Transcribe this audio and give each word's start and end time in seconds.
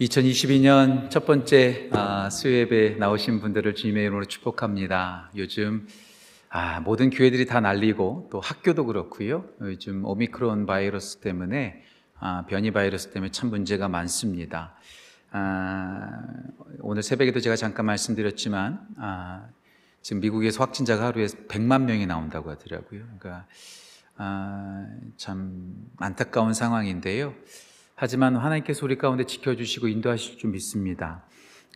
2022년 0.00 1.10
첫 1.10 1.26
번째 1.26 1.90
아, 1.92 2.30
수요예배 2.30 2.96
나오신 2.98 3.40
분들을 3.40 3.74
주님의 3.74 4.04
이름으로 4.04 4.24
축복합니다. 4.24 5.30
요즘 5.36 5.86
아, 6.48 6.80
모든 6.80 7.10
교회들이 7.10 7.44
다 7.44 7.60
날리고 7.60 8.30
또 8.32 8.40
학교도 8.40 8.86
그렇고요. 8.86 9.44
요즘 9.60 10.06
오미크론 10.06 10.64
바이러스 10.64 11.18
때문에 11.18 11.82
아, 12.18 12.46
변이 12.48 12.70
바이러스 12.70 13.10
때문에 13.10 13.30
참 13.30 13.50
문제가 13.50 13.88
많습니다. 13.88 14.74
아, 15.32 16.22
오늘 16.80 17.02
새벽에도 17.02 17.40
제가 17.40 17.56
잠깐 17.56 17.84
말씀드렸지만 17.84 18.80
아, 18.96 19.48
지금 20.00 20.20
미국에서 20.20 20.64
확진자가 20.64 21.08
하루에 21.08 21.26
100만 21.26 21.82
명이 21.82 22.06
나온다고 22.06 22.48
하더라고요. 22.48 23.02
그러니까 23.18 23.46
아, 24.16 24.86
참 25.18 25.74
안타까운 25.98 26.54
상황인데요. 26.54 27.34
하지만 28.02 28.34
하나님께서 28.34 28.86
우리 28.86 28.96
가운데 28.96 29.24
지켜주시고 29.24 29.86
인도하실 29.86 30.38
줄 30.38 30.48
믿습니다. 30.52 31.22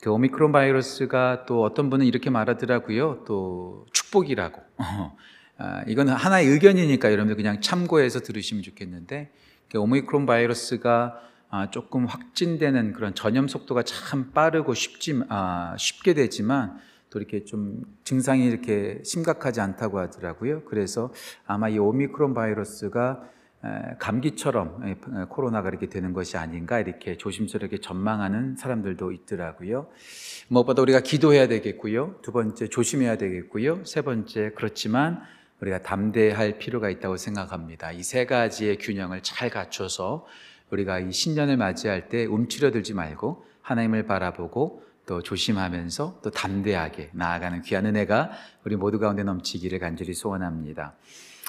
그 0.00 0.10
오미크론 0.10 0.52
바이러스가 0.52 1.44
또 1.44 1.62
어떤 1.62 1.90
분은 1.90 2.06
이렇게 2.06 2.30
말하더라고요. 2.30 3.24
또 3.26 3.84
축복이라고. 3.92 4.62
아, 5.58 5.84
이건 5.86 6.08
하나의 6.08 6.46
의견이니까 6.46 7.12
여러분들 7.12 7.36
그냥 7.36 7.60
참고해서 7.60 8.20
들으시면 8.20 8.62
좋겠는데 8.62 9.32
그 9.70 9.78
오미크론 9.78 10.24
바이러스가 10.24 11.20
아, 11.50 11.70
조금 11.70 12.06
확진되는 12.06 12.94
그런 12.94 13.14
전염 13.14 13.46
속도가 13.46 13.82
참 13.82 14.30
빠르고 14.32 14.72
쉽지 14.72 15.24
아, 15.28 15.76
쉽게 15.78 16.14
되지만 16.14 16.78
또 17.10 17.18
이렇게 17.18 17.44
좀 17.44 17.82
증상이 18.04 18.46
이렇게 18.46 19.02
심각하지 19.04 19.60
않다고 19.60 19.98
하더라고요. 19.98 20.62
그래서 20.64 21.12
아마 21.44 21.68
이 21.68 21.76
오미크론 21.76 22.32
바이러스가 22.32 23.33
감기처럼 23.98 25.26
코로나가 25.28 25.68
이렇게 25.68 25.88
되는 25.88 26.12
것이 26.12 26.36
아닌가 26.36 26.80
이렇게 26.80 27.16
조심스럽게 27.16 27.78
전망하는 27.78 28.56
사람들도 28.56 29.12
있더라고요. 29.12 29.86
무엇보다 30.48 30.82
우리가 30.82 31.00
기도해야 31.00 31.48
되겠고요. 31.48 32.16
두 32.22 32.32
번째 32.32 32.68
조심해야 32.68 33.16
되겠고요. 33.16 33.84
세 33.84 34.02
번째 34.02 34.52
그렇지만 34.54 35.22
우리가 35.60 35.82
담대할 35.82 36.58
필요가 36.58 36.90
있다고 36.90 37.16
생각합니다. 37.16 37.92
이 37.92 38.02
세 38.02 38.26
가지의 38.26 38.76
균형을 38.78 39.22
잘 39.22 39.48
갖춰서 39.50 40.26
우리가 40.70 40.98
이 40.98 41.12
신년을 41.12 41.56
맞이할 41.56 42.08
때 42.08 42.26
움츠려들지 42.26 42.92
말고 42.94 43.44
하나님을 43.62 44.06
바라보고 44.06 44.82
또 45.06 45.22
조심하면서 45.22 46.20
또 46.22 46.30
담대하게 46.30 47.10
나아가는 47.12 47.62
귀한 47.62 47.86
은혜가 47.86 48.32
우리 48.64 48.76
모두 48.76 48.98
가운데 48.98 49.22
넘치기를 49.22 49.78
간절히 49.78 50.14
소원합니다. 50.14 50.94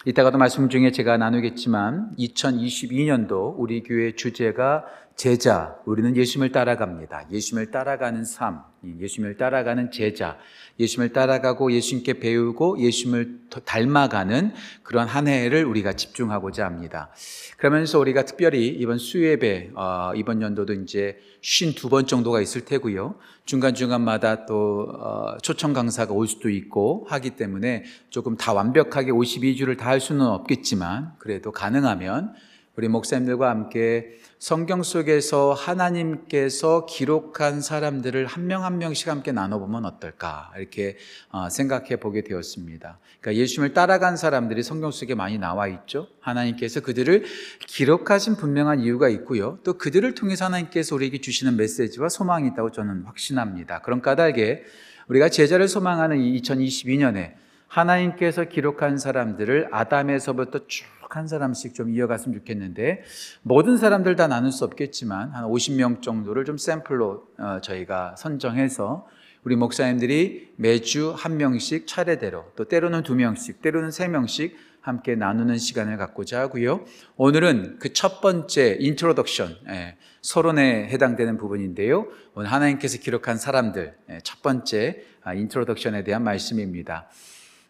이따가도 0.07 0.37
말씀 0.37 0.69
중에 0.69 0.91
제가 0.91 1.17
나누겠지만 1.17 2.11
2022년도 2.19 3.55
우리 3.57 3.81
교회 3.81 4.11
주제가 4.11 4.85
제자, 5.15 5.77
우리는 5.85 6.13
예수님을 6.17 6.51
따라갑니다. 6.51 7.27
예수님을 7.31 7.71
따라가는 7.71 8.25
삶, 8.25 8.59
예수님을 8.99 9.37
따라가는 9.37 9.89
제자, 9.91 10.37
예수님을 10.77 11.13
따라가고 11.13 11.71
예수님께 11.71 12.19
배우고 12.19 12.79
예수님을 12.81 13.39
닮아가는 13.63 14.51
그런 14.83 15.07
한 15.07 15.29
해를 15.29 15.63
우리가 15.63 15.93
집중하고자 15.93 16.65
합니다. 16.65 17.11
그러면서 17.57 17.97
우리가 17.97 18.25
특별히 18.25 18.67
이번 18.67 18.97
수예배, 18.97 19.71
어, 19.75 20.11
이번 20.15 20.41
연도도 20.41 20.73
이제 20.73 21.17
52번 21.41 22.07
정도가 22.07 22.41
있을 22.41 22.65
테고요. 22.65 23.15
중간중간마다 23.45 24.45
또 24.45 24.89
어, 24.99 25.37
초청 25.41 25.71
강사가 25.71 26.13
올 26.13 26.27
수도 26.27 26.49
있고 26.49 27.05
하기 27.09 27.31
때문에 27.31 27.85
조금 28.09 28.35
다 28.35 28.51
완벽하게 28.51 29.11
52주를 29.11 29.77
다 29.77 29.85
할 29.85 30.01
수는 30.01 30.25
없겠지만 30.25 31.13
그래도 31.19 31.51
가능하면 31.51 32.33
우리 32.77 32.89
목사님들과 32.89 33.49
함께 33.49 34.17
성경 34.37 34.83
속에서 34.83 35.53
하나님께서 35.53 36.85
기록한 36.85 37.61
사람들을 37.61 38.25
한 38.25 38.45
명 38.45 38.63
한 38.63 38.77
명씩 38.77 39.07
함께 39.07 39.31
나눠보면 39.31 39.85
어떨까 39.85 40.51
이렇게 40.57 40.97
어, 41.31 41.49
생각해 41.49 41.97
보게 41.97 42.21
되었습니다. 42.21 42.99
그러니까 43.21 43.41
예수님을 43.41 43.73
따라간 43.73 44.17
사람들이 44.17 44.61
성경 44.61 44.91
속에 44.91 45.15
많이 45.15 45.37
나와 45.37 45.67
있죠. 45.67 46.07
하나님께서 46.19 46.81
그들을 46.81 47.23
기록하신 47.65 48.35
분명한 48.35 48.81
이유가 48.81 49.09
있고요. 49.09 49.57
또 49.63 49.77
그들을 49.77 50.13
통해서 50.13 50.45
하나님께서 50.45 50.95
우리에게 50.95 51.21
주시는 51.21 51.55
메시지와 51.57 52.09
소망이 52.09 52.49
있다고 52.49 52.71
저는 52.71 53.03
확신합니다. 53.05 53.81
그런 53.81 54.01
까닭에 54.01 54.63
우리가 55.07 55.29
제자를 55.29 55.67
소망하는 55.67 56.17
2022년에 56.17 57.33
하나님께서 57.67 58.45
기록한 58.45 58.97
사람들을 58.97 59.69
아담에서부터 59.71 60.67
쭉 60.67 60.85
한 61.15 61.27
사람씩 61.27 61.73
좀 61.73 61.89
이어갔으면 61.89 62.37
좋겠는데 62.39 63.03
모든 63.41 63.77
사람들 63.77 64.15
다 64.15 64.27
나눌 64.27 64.51
수 64.51 64.65
없겠지만 64.65 65.31
한 65.31 65.45
50명 65.45 66.01
정도를 66.01 66.45
좀 66.45 66.57
샘플로 66.57 67.27
어, 67.37 67.59
저희가 67.61 68.15
선정해서 68.17 69.07
우리 69.43 69.55
목사님들이 69.55 70.53
매주 70.55 71.13
한 71.15 71.37
명씩 71.37 71.87
차례대로 71.87 72.45
또 72.55 72.65
때로는 72.65 73.03
두 73.03 73.15
명씩 73.15 73.61
때로는 73.61 73.91
세 73.91 74.07
명씩 74.07 74.57
함께 74.81 75.15
나누는 75.15 75.57
시간을 75.57 75.97
갖고자 75.97 76.39
하고요. 76.41 76.85
오늘은 77.15 77.79
그 77.79 77.91
첫 77.91 78.21
번째 78.21 78.77
introduction 78.79 79.55
예, 79.69 79.97
서론에 80.21 80.89
해당되는 80.89 81.37
부분인데요. 81.37 82.07
오늘 82.35 82.51
하나님께서 82.51 82.99
기록한 82.99 83.37
사람들 83.37 83.95
예, 84.09 84.19
첫 84.23 84.43
번째 84.43 85.01
introduction에 85.33 86.03
대한 86.03 86.23
말씀입니다. 86.23 87.09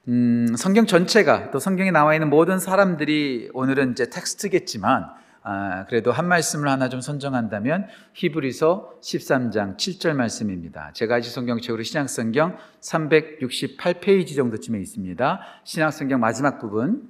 음, 0.07 0.55
성경 0.55 0.85
전체가 0.85 1.49
또 1.49 1.59
성경에 1.59 1.89
나와 1.89 2.13
있는 2.13 2.29
모든 2.29 2.59
사람들이 2.59 3.49
오늘은 3.53 3.93
이제 3.93 4.09
텍스트겠지만 4.09 5.09
아, 5.41 5.85
그래도 5.85 6.11
한 6.11 6.27
말씀을 6.27 6.67
하나 6.69 6.89
좀 6.89 7.01
선정한다면 7.01 7.87
히브리서 8.13 8.99
13장 9.01 9.77
7절 9.77 10.13
말씀입니다. 10.13 10.91
제가 10.93 11.15
아직 11.15 11.29
성경책으로 11.29 11.83
신약성경 11.83 12.57
368페이지 12.81 14.35
정도쯤에 14.35 14.79
있습니다. 14.79 15.41
신약성경 15.63 16.19
마지막 16.19 16.59
부분 16.59 17.07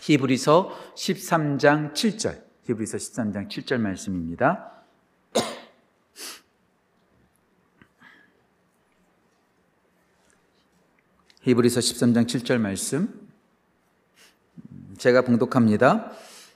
히브리서 0.00 0.94
13장 0.96 1.94
7절 1.94 2.42
히브리서 2.64 2.98
13장 2.98 3.48
7절 3.48 3.78
말씀입니다. 3.78 4.72
히브리서 11.42 11.80
13장 11.80 12.26
7절 12.26 12.58
말씀 12.58 13.08
제가 14.96 15.22
봉독합니다. 15.22 16.12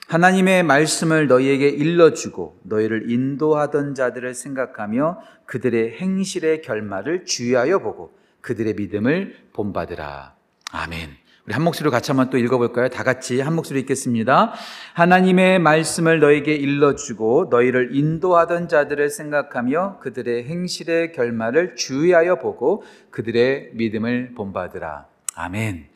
하나님의 0.07 0.63
말씀을 0.63 1.27
너희에게 1.27 1.67
일러주고 1.67 2.61
너희를 2.63 3.11
인도하던 3.11 3.95
자들을 3.95 4.33
생각하며 4.33 5.19
그들의 5.45 5.97
행실의 5.97 6.61
결말을 6.61 7.25
주의하여 7.25 7.79
보고 7.79 8.17
그들의 8.39 8.75
믿음을 8.75 9.35
본받으라. 9.51 10.35
아멘. 10.71 11.09
우리 11.47 11.53
한 11.53 11.63
목소리로 11.63 11.91
같이 11.91 12.11
한번 12.11 12.29
또 12.29 12.37
읽어볼까요? 12.37 12.89
다 12.89 13.03
같이 13.03 13.39
한 13.39 13.55
목소리 13.55 13.79
읽겠습니다. 13.79 14.53
하나님의 14.93 15.59
말씀을 15.59 16.19
너에게 16.19 16.53
일러주고 16.53 17.47
너희를 17.49 17.95
인도하던 17.95 18.67
자들을 18.67 19.09
생각하며 19.09 19.99
그들의 19.99 20.43
행실의 20.43 21.13
결말을 21.13 21.77
주의하여 21.77 22.39
보고 22.39 22.83
그들의 23.11 23.69
믿음을 23.75 24.33
본받으라. 24.35 25.05
아멘. 25.35 25.87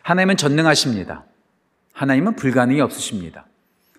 하나님은 0.00 0.38
전능하십니다. 0.38 1.26
하나님은 1.92 2.34
불가능이 2.34 2.80
없으십니다. 2.80 3.46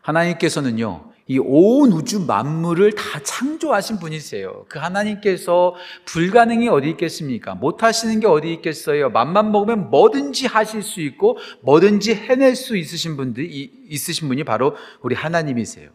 하나님께서는요, 0.02 1.12
이 1.28 1.40
온 1.40 1.91
우주 1.91 2.19
만물을 2.22 2.91
다 2.94 3.19
창조하신 3.24 3.97
분이세요. 4.00 4.66
그 4.69 4.78
하나님께서 4.78 5.74
불가능이 6.06 6.69
어디 6.69 6.90
있겠습니까? 6.91 7.56
못하시는 7.56 8.19
게 8.19 8.28
어디 8.28 8.53
있겠어요? 8.53 9.09
맘만 9.09 9.52
먹으면 9.52 9.90
뭐든지 9.90 10.46
하실 10.46 10.84
수 10.84 11.02
있고 11.02 11.38
뭐든지 11.61 12.14
해낼 12.14 12.55
수 12.55 12.78
있으신 12.78 13.17
분들이 13.17 13.72
있으신 13.90 14.28
분이 14.28 14.44
바로 14.44 14.76
우리 15.02 15.16
하나님이세요. 15.16 15.90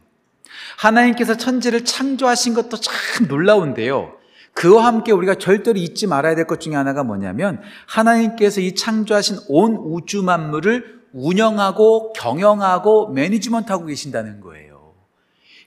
하나님께서 0.78 1.36
천지를 1.36 1.84
창조하신 1.84 2.54
것도 2.54 2.76
참 2.78 3.28
놀라운데요. 3.28 4.12
그와 4.52 4.84
함께 4.86 5.12
우리가 5.12 5.36
절대로 5.36 5.78
잊지 5.78 6.08
말아야 6.08 6.34
될 6.34 6.46
것 6.46 6.60
중에 6.60 6.74
하나가 6.74 7.04
뭐냐면 7.04 7.60
하나님께서 7.86 8.60
이 8.60 8.74
창조하신 8.74 9.36
온 9.48 9.76
우주 9.76 10.24
만물을 10.24 11.02
운영하고 11.12 12.12
경영하고 12.14 13.10
매니지먼트하고 13.12 13.86
계신다는 13.86 14.40
거예요. 14.40 14.69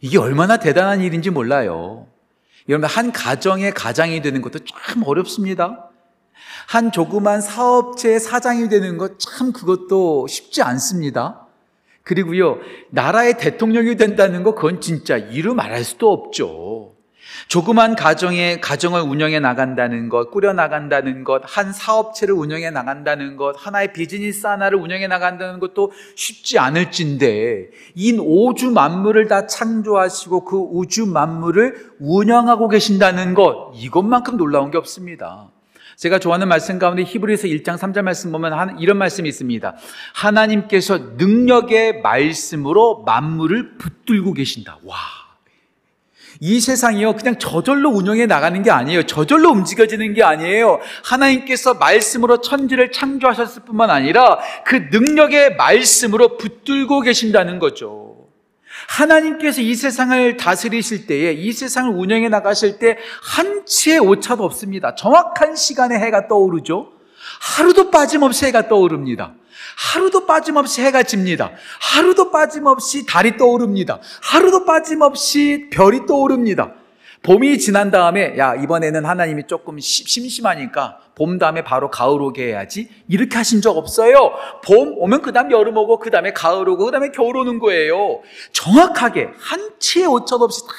이게 0.03 0.17
얼마나 0.17 0.57
대단한 0.57 1.00
일인지 1.00 1.29
몰라요. 1.29 2.07
여러분, 2.67 2.89
한 2.89 3.13
가정의 3.13 3.73
가장이 3.73 4.21
되는 4.21 4.41
것도 4.41 4.59
참 4.65 5.01
어렵습니다. 5.05 5.89
한 6.67 6.91
조그만 6.91 7.39
사업체의 7.39 8.19
사장이 8.19 8.67
되는 8.67 8.97
것 8.97 9.17
참 9.17 9.53
그것도 9.53 10.27
쉽지 10.27 10.61
않습니다. 10.61 11.47
그리고요, 12.03 12.57
나라의 12.89 13.38
대통령이 13.38 13.95
된다는 13.95 14.44
거 14.44 14.55
그건 14.55 14.81
진짜 14.81 15.15
이루 15.15 15.55
말할 15.55 15.85
수도 15.85 16.11
없죠. 16.11 16.92
조그만 17.47 17.95
가정에 17.95 18.59
가정을 18.59 19.01
운영해 19.01 19.39
나간다는 19.39 20.09
것, 20.09 20.31
꾸려 20.31 20.53
나간다는 20.53 21.23
것, 21.23 21.41
한 21.45 21.71
사업체를 21.71 22.33
운영해 22.33 22.71
나간다는 22.71 23.37
것, 23.37 23.55
하나의 23.57 23.93
비즈니스 23.93 24.47
하나를 24.47 24.77
운영해 24.77 25.07
나간다는 25.07 25.59
것도 25.59 25.91
쉽지 26.15 26.59
않을진데 26.59 27.69
이 27.95 28.17
오주 28.19 28.71
만물을 28.71 29.27
다 29.27 29.47
창조하시고 29.47 30.45
그 30.45 30.57
우주 30.57 31.05
만물을 31.05 31.93
운영하고 31.99 32.67
계신다는 32.69 33.33
것 33.33 33.73
이것만큼 33.75 34.37
놀라운 34.37 34.71
게 34.71 34.77
없습니다. 34.77 35.49
제가 35.95 36.19
좋아하는 36.19 36.47
말씀 36.47 36.79
가운데 36.79 37.03
히브리서 37.03 37.47
1장 37.47 37.77
3절 37.77 38.01
말씀 38.01 38.31
보면 38.31 38.79
이런 38.79 38.97
말씀이 38.97 39.29
있습니다. 39.29 39.75
하나님께서 40.13 40.97
능력의 41.17 42.01
말씀으로 42.01 43.03
만물을 43.03 43.77
붙들고 43.77 44.33
계신다. 44.33 44.79
와. 44.83 45.22
이 46.45 46.59
세상이요, 46.59 47.15
그냥 47.15 47.39
저절로 47.39 47.89
운영해 47.89 48.25
나가는 48.25 48.61
게 48.63 48.69
아니에요. 48.69 49.03
저절로 49.03 49.51
움직여지는 49.51 50.13
게 50.13 50.23
아니에요. 50.23 50.81
하나님께서 51.05 51.75
말씀으로 51.75 52.41
천지를 52.41 52.91
창조하셨을 52.91 53.61
뿐만 53.63 53.89
아니라 53.89 54.39
그 54.65 54.89
능력의 54.91 55.55
말씀으로 55.55 56.35
붙들고 56.35 56.99
계신다는 56.99 57.59
거죠. 57.59 58.27
하나님께서 58.89 59.61
이 59.61 59.73
세상을 59.73 60.35
다스리실 60.35 61.07
때에 61.07 61.31
이 61.31 61.53
세상을 61.53 61.89
운영해 61.97 62.27
나가실 62.27 62.77
때 62.77 62.97
한 63.23 63.65
치의 63.65 63.99
오차도 63.99 64.43
없습니다. 64.43 64.95
정확한 64.95 65.55
시간에 65.55 65.97
해가 65.97 66.27
떠오르죠. 66.27 66.91
하루도 67.39 67.89
빠짐없이 67.89 68.47
해가 68.47 68.67
떠오릅니다. 68.67 69.33
하루도 69.77 70.25
빠짐없이 70.25 70.81
해가 70.81 71.03
집니다. 71.03 71.51
하루도 71.81 72.31
빠짐없이 72.31 73.05
달이 73.05 73.37
떠오릅니다. 73.37 73.99
하루도 74.21 74.65
빠짐없이 74.65 75.69
별이 75.71 76.05
떠오릅니다. 76.05 76.73
봄이 77.23 77.57
지난 77.57 77.89
다음에 77.89 78.37
야 78.37 78.53
이번에는 78.53 79.05
하나님이 79.05 79.43
조금 79.47 79.79
심심하니까 79.79 80.99
봄 81.15 81.39
다음에 81.39 81.63
바로 81.63 81.89
가을 81.89 82.21
오게 82.21 82.47
해야지 82.47 82.89
이렇게 83.07 83.37
하신 83.37 83.61
적 83.61 83.77
없어요. 83.77 84.33
봄 84.65 84.95
오면 84.97 85.21
그 85.21 85.31
다음 85.31 85.49
여름 85.49 85.77
오고 85.77 85.99
그 85.99 86.11
다음에 86.11 86.33
가을 86.33 86.67
오고 86.67 86.83
그 86.83 86.91
다음에 86.91 87.11
겨울 87.11 87.37
오는 87.37 87.59
거예요. 87.59 88.21
정확하게 88.51 89.29
한치의 89.37 90.05
오차 90.07 90.35
없이 90.35 90.63
다 90.67 90.73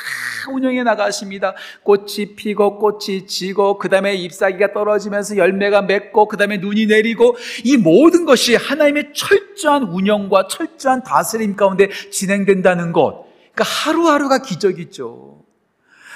운영해 0.53 0.83
나가십니다. 0.83 1.55
꽃이 1.83 2.35
피고 2.37 2.79
꽃이 2.79 3.27
지고 3.27 3.79
그 3.79 3.89
다음에 3.89 4.15
잎사귀가 4.15 4.75
떨어지면서 4.75 5.39
열매가 5.39 5.83
맺고 5.83 6.29
그 6.29 6.37
다음에 6.37 6.59
눈이 6.59 6.87
내리고 6.87 7.37
이 7.65 7.79
모든 7.79 8.27
것이 8.27 8.55
하나님의 8.55 9.15
철저한 9.15 9.85
운영과 9.85 10.49
철저한 10.49 11.05
다스림 11.05 11.57
가운데 11.57 11.89
진행된다는 12.11 12.93
것. 12.93 13.25
그러니까 13.55 13.65
하루하루가 13.65 14.43
기적이죠. 14.43 15.44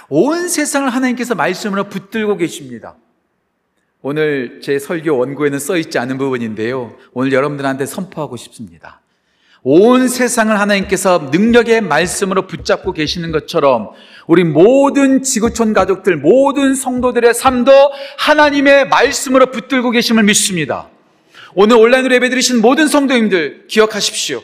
온 0.08 0.48
세상을 0.48 0.88
하나님께서 0.88 1.34
말씀으로 1.34 1.84
붙들고 1.84 2.36
계십니다. 2.36 2.96
오늘 4.00 4.60
제 4.62 4.78
설교 4.78 5.18
원고에는 5.18 5.58
써 5.58 5.76
있지 5.76 5.98
않은 5.98 6.18
부분인데요. 6.18 6.96
오늘 7.12 7.32
여러분들한테 7.32 7.84
선포하고 7.84 8.36
싶습니다. 8.36 9.00
온 9.62 10.06
세상을 10.06 10.58
하나님께서 10.58 11.30
능력의 11.32 11.80
말씀으로 11.80 12.46
붙잡고 12.46 12.92
계시는 12.92 13.32
것처럼 13.32 13.90
우리 14.26 14.44
모든 14.44 15.22
지구촌 15.22 15.72
가족들, 15.72 16.16
모든 16.16 16.74
성도들의 16.74 17.34
삶도 17.34 17.72
하나님의 18.18 18.88
말씀으로 18.88 19.50
붙들고 19.50 19.90
계심을 19.90 20.22
믿습니다. 20.22 20.88
오늘 21.54 21.76
온라인으로 21.76 22.14
예배드리신 22.14 22.60
모든 22.60 22.86
성도님들 22.86 23.66
기억하십시오. 23.66 24.42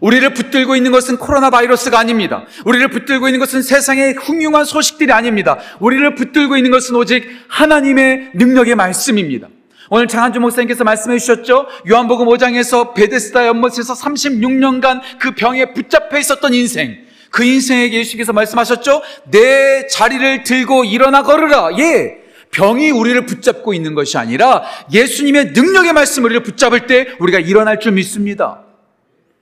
우리를 0.00 0.32
붙들고 0.34 0.76
있는 0.76 0.92
것은 0.92 1.16
코로나 1.16 1.50
바이러스가 1.50 1.98
아닙니다. 1.98 2.44
우리를 2.64 2.88
붙들고 2.88 3.28
있는 3.28 3.40
것은 3.40 3.62
세상의 3.62 4.14
흉흉한 4.14 4.64
소식들이 4.64 5.12
아닙니다. 5.12 5.58
우리를 5.80 6.14
붙들고 6.14 6.56
있는 6.56 6.70
것은 6.70 6.94
오직 6.96 7.28
하나님의 7.48 8.30
능력의 8.34 8.74
말씀입니다. 8.74 9.48
오늘 9.90 10.06
장한주 10.06 10.38
목사님께서 10.40 10.84
말씀해 10.84 11.18
주셨죠? 11.18 11.66
요한복음 11.90 12.26
5장에서 12.26 12.94
베데스다 12.94 13.46
연못에서 13.46 13.94
36년간 13.94 15.00
그 15.18 15.30
병에 15.32 15.72
붙잡혀 15.72 16.18
있었던 16.18 16.52
인생. 16.52 16.98
그 17.30 17.44
인생에게 17.44 17.98
예수께서 17.98 18.32
말씀하셨죠? 18.32 19.02
내 19.30 19.86
자리를 19.86 20.44
들고 20.44 20.84
일어나 20.84 21.22
걸으라. 21.22 21.70
예. 21.78 22.18
병이 22.50 22.90
우리를 22.90 23.26
붙잡고 23.26 23.74
있는 23.74 23.94
것이 23.94 24.16
아니라 24.16 24.62
예수님의 24.92 25.52
능력의 25.52 25.92
말씀 25.92 26.24
우리를 26.24 26.42
붙잡을 26.42 26.86
때 26.86 27.08
우리가 27.18 27.38
일어날 27.38 27.78
줄 27.78 27.92
믿습니다. 27.92 28.67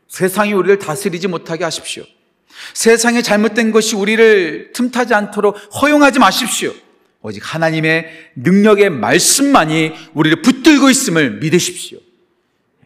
세상이 0.08 0.52
우리를 0.52 0.78
다스리지 0.78 1.28
못하게 1.28 1.64
하십시오. 1.64 2.04
세상에 2.74 3.22
잘못된 3.22 3.70
것이 3.70 3.96
우리를 3.96 4.72
틈타지 4.72 5.14
않도록 5.14 5.56
허용하지 5.82 6.18
마십시오. 6.18 6.72
오직 7.22 7.42
하나님의 7.42 8.08
능력의 8.36 8.90
말씀만이 8.90 9.92
우리를 10.14 10.42
붙들고 10.42 10.90
있음을 10.90 11.38
믿으십시오. 11.38 11.98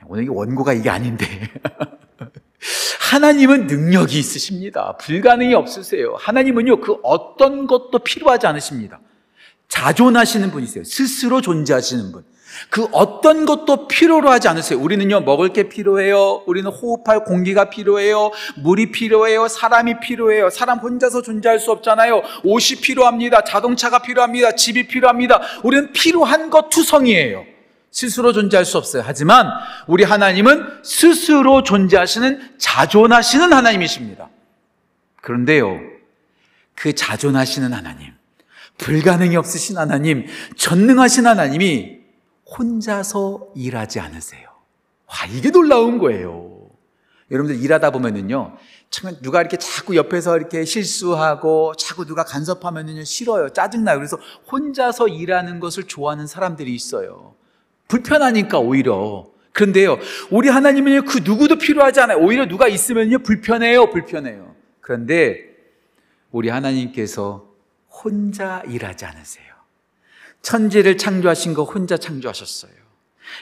오늘 0.06 0.28
원고가 0.28 0.72
이게 0.72 0.90
아닌데. 0.90 1.26
하나님은 3.10 3.66
능력이 3.66 4.18
있으십니다. 4.18 4.96
불가능이 4.96 5.54
없으세요. 5.54 6.16
하나님은요, 6.18 6.80
그 6.80 6.96
어떤 7.02 7.66
것도 7.66 7.98
필요하지 8.00 8.46
않으십니다. 8.46 9.00
자존하시는 9.68 10.50
분이세요. 10.50 10.84
스스로 10.84 11.40
존재하시는 11.40 12.12
분. 12.12 12.24
그 12.68 12.88
어떤 12.92 13.46
것도 13.46 13.88
필요로 13.88 14.30
하지 14.30 14.48
않으세요. 14.48 14.78
우리는요, 14.78 15.20
먹을 15.20 15.52
게 15.52 15.68
필요해요. 15.68 16.42
우리는 16.46 16.70
호흡할 16.70 17.24
공기가 17.24 17.70
필요해요. 17.70 18.32
물이 18.56 18.92
필요해요. 18.92 19.48
사람이 19.48 20.00
필요해요. 20.00 20.50
사람 20.50 20.78
혼자서 20.78 21.22
존재할 21.22 21.58
수 21.58 21.70
없잖아요. 21.72 22.22
옷이 22.44 22.80
필요합니다. 22.80 23.44
자동차가 23.44 24.00
필요합니다. 24.00 24.52
집이 24.52 24.88
필요합니다. 24.88 25.40
우리는 25.62 25.92
필요한 25.92 26.50
것 26.50 26.68
투성이에요. 26.70 27.44
스스로 27.90 28.32
존재할 28.32 28.64
수 28.64 28.78
없어요. 28.78 29.02
하지만 29.04 29.48
우리 29.86 30.04
하나님은 30.04 30.64
스스로 30.84 31.62
존재하시는 31.62 32.56
자존하시는 32.58 33.52
하나님이십니다. 33.52 34.28
그런데요, 35.20 35.80
그 36.74 36.94
자존하시는 36.94 37.72
하나님, 37.72 38.12
불가능이 38.78 39.36
없으신 39.36 39.76
하나님, 39.76 40.26
전능하신 40.56 41.26
하나님이 41.26 41.99
혼자서 42.58 43.48
일하지 43.54 44.00
않으세요. 44.00 44.48
와, 45.06 45.26
이게 45.32 45.50
놀라운 45.50 45.98
거예요. 45.98 46.68
여러분들 47.30 47.62
일하다 47.62 47.90
보면은요, 47.90 48.56
참 48.90 49.16
누가 49.22 49.40
이렇게 49.40 49.56
자꾸 49.56 49.94
옆에서 49.94 50.36
이렇게 50.36 50.64
실수하고 50.64 51.74
자꾸 51.76 52.04
누가 52.04 52.24
간섭하면은요, 52.24 53.04
싫어요. 53.04 53.50
짜증나요. 53.50 53.98
그래서 53.98 54.18
혼자서 54.50 55.08
일하는 55.08 55.60
것을 55.60 55.84
좋아하는 55.84 56.26
사람들이 56.26 56.74
있어요. 56.74 57.34
불편하니까 57.88 58.58
오히려. 58.58 59.28
그런데요, 59.52 59.98
우리 60.30 60.48
하나님은요, 60.48 61.02
그 61.02 61.18
누구도 61.18 61.56
필요하지 61.56 62.00
않아요. 62.00 62.18
오히려 62.18 62.46
누가 62.46 62.68
있으면요, 62.68 63.20
불편해요. 63.20 63.90
불편해요. 63.90 64.54
그런데 64.80 65.50
우리 66.30 66.48
하나님께서 66.48 67.48
혼자 67.88 68.62
일하지 68.68 69.04
않으세요. 69.04 69.49
천지를 70.42 70.96
창조하신 70.96 71.54
거 71.54 71.64
혼자 71.64 71.96
창조하셨어요. 71.96 72.72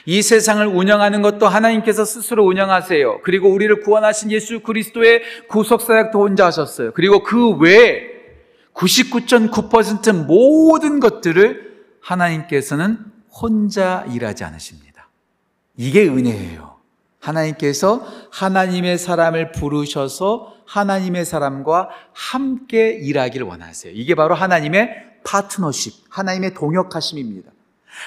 이 0.05 0.21
세상을 0.21 0.65
운영하는 0.67 1.21
것도 1.21 1.47
하나님께서 1.47 2.05
스스로 2.05 2.45
운영하세요. 2.45 3.21
그리고 3.23 3.49
우리를 3.49 3.79
구원하신 3.81 4.31
예수 4.31 4.61
그리스도의 4.61 5.21
구속사역도 5.49 6.19
혼자 6.19 6.45
하셨어요. 6.45 6.91
그리고 6.93 7.23
그 7.23 7.51
외에 7.57 8.19
99.9% 8.73 10.25
모든 10.25 10.99
것들을 10.99 11.69
하나님께서는 12.01 12.97
혼자 13.29 14.05
일하지 14.11 14.43
않으십니다. 14.43 15.09
이게 15.75 16.07
은혜예요. 16.07 16.77
하나님께서 17.19 18.05
하나님의 18.31 18.97
사람을 18.97 19.51
부르셔서 19.51 20.55
하나님의 20.65 21.25
사람과 21.25 21.89
함께 22.13 22.91
일하기를 22.91 23.45
원하세요. 23.45 23.93
이게 23.95 24.15
바로 24.15 24.35
하나님의 24.35 25.08
파트너십, 25.23 26.05
하나님의 26.09 26.53
동역하심입니다. 26.53 27.51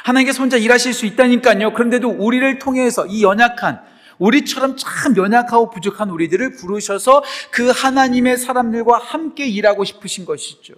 하나님께서 0.04 0.42
혼자 0.42 0.57
일하실 0.57 0.95
수 0.95 1.07
있다니까요. 1.07 1.73
그런데도 1.73 2.09
우리를 2.09 2.59
통해서 2.59 3.07
이 3.07 3.23
연약한, 3.23 3.81
우리처럼 4.19 4.76
참 4.76 5.16
연약하고 5.16 5.71
부족한 5.71 6.11
우리들을 6.11 6.57
부르셔서 6.57 7.25
그 7.50 7.71
하나님의 7.71 8.38
사람들과 8.38 8.99
함께 8.99 9.47
일하고 9.47 9.85
싶으신 9.85 10.25
것이죠. 10.25 10.75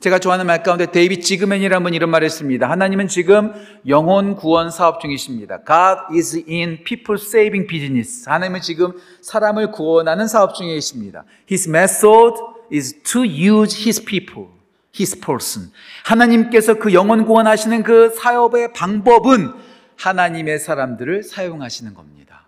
제가 0.00 0.20
좋아하는 0.20 0.46
말 0.46 0.62
가운데 0.62 0.92
데이비 0.92 1.20
지그맨이라는 1.20 1.82
분 1.82 1.92
이런 1.92 2.10
말을 2.10 2.24
했습니다. 2.24 2.70
하나님은 2.70 3.08
지금 3.08 3.52
영혼 3.88 4.36
구원 4.36 4.70
사업 4.70 5.00
중이십니다. 5.00 5.64
God 5.66 6.16
is 6.16 6.44
in 6.48 6.84
people 6.84 7.20
saving 7.20 7.66
business. 7.66 8.28
하나님은 8.28 8.60
지금 8.60 8.92
사람을 9.22 9.72
구원하는 9.72 10.28
사업 10.28 10.54
중에 10.54 10.74
계십니다. 10.74 11.24
His 11.50 11.68
method 11.68 12.40
is 12.72 13.02
to 13.02 13.22
use 13.22 13.76
his 13.76 14.04
people. 14.04 14.57
His 14.94 15.20
person. 15.20 15.70
하나님께서 16.04 16.74
그 16.74 16.92
영혼 16.92 17.24
구원하시는 17.24 17.82
그 17.82 18.10
사업의 18.10 18.72
방법은 18.72 19.52
하나님의 19.96 20.58
사람들을 20.58 21.22
사용하시는 21.22 21.94
겁니다. 21.94 22.46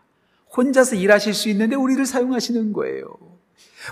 혼자서 0.56 0.97
일하실 0.97 1.35
수 1.35 1.49
있는데 1.49 1.76
우리를 1.76 2.04
사용하시는 2.04 2.73
거예요. 2.73 3.16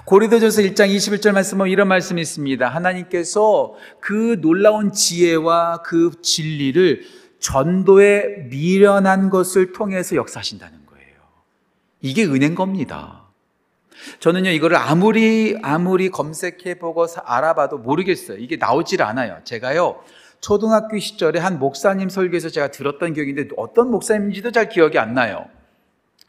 고린도전서 0.04 0.62
1장 0.62 0.94
21절 0.94 1.32
말씀은 1.32 1.68
이런 1.68 1.88
말씀이 1.88 2.20
있습니다. 2.20 2.68
하나님께서 2.68 3.74
그 4.00 4.38
놀라운 4.40 4.92
지혜와 4.92 5.82
그 5.82 6.12
진리를 6.22 7.04
전도에 7.40 8.48
미련한 8.50 9.30
것을 9.30 9.72
통해서 9.72 10.16
역사하신다는 10.16 10.86
거예요. 10.86 11.16
이게 12.02 12.24
은혜인 12.24 12.54
겁니다. 12.54 13.17
저는요, 14.20 14.50
이거를 14.50 14.76
아무리, 14.76 15.56
아무리 15.62 16.10
검색해 16.10 16.78
보고 16.78 17.06
알아봐도 17.24 17.78
모르겠어요. 17.78 18.38
이게 18.38 18.56
나오질 18.56 19.02
않아요. 19.02 19.38
제가요, 19.44 20.00
초등학교 20.40 20.98
시절에 20.98 21.40
한 21.40 21.58
목사님 21.58 22.08
설교에서 22.08 22.48
제가 22.48 22.70
들었던 22.70 23.12
기억인데 23.12 23.48
어떤 23.56 23.90
목사님인지도 23.90 24.52
잘 24.52 24.68
기억이 24.68 24.98
안 24.98 25.14
나요. 25.14 25.46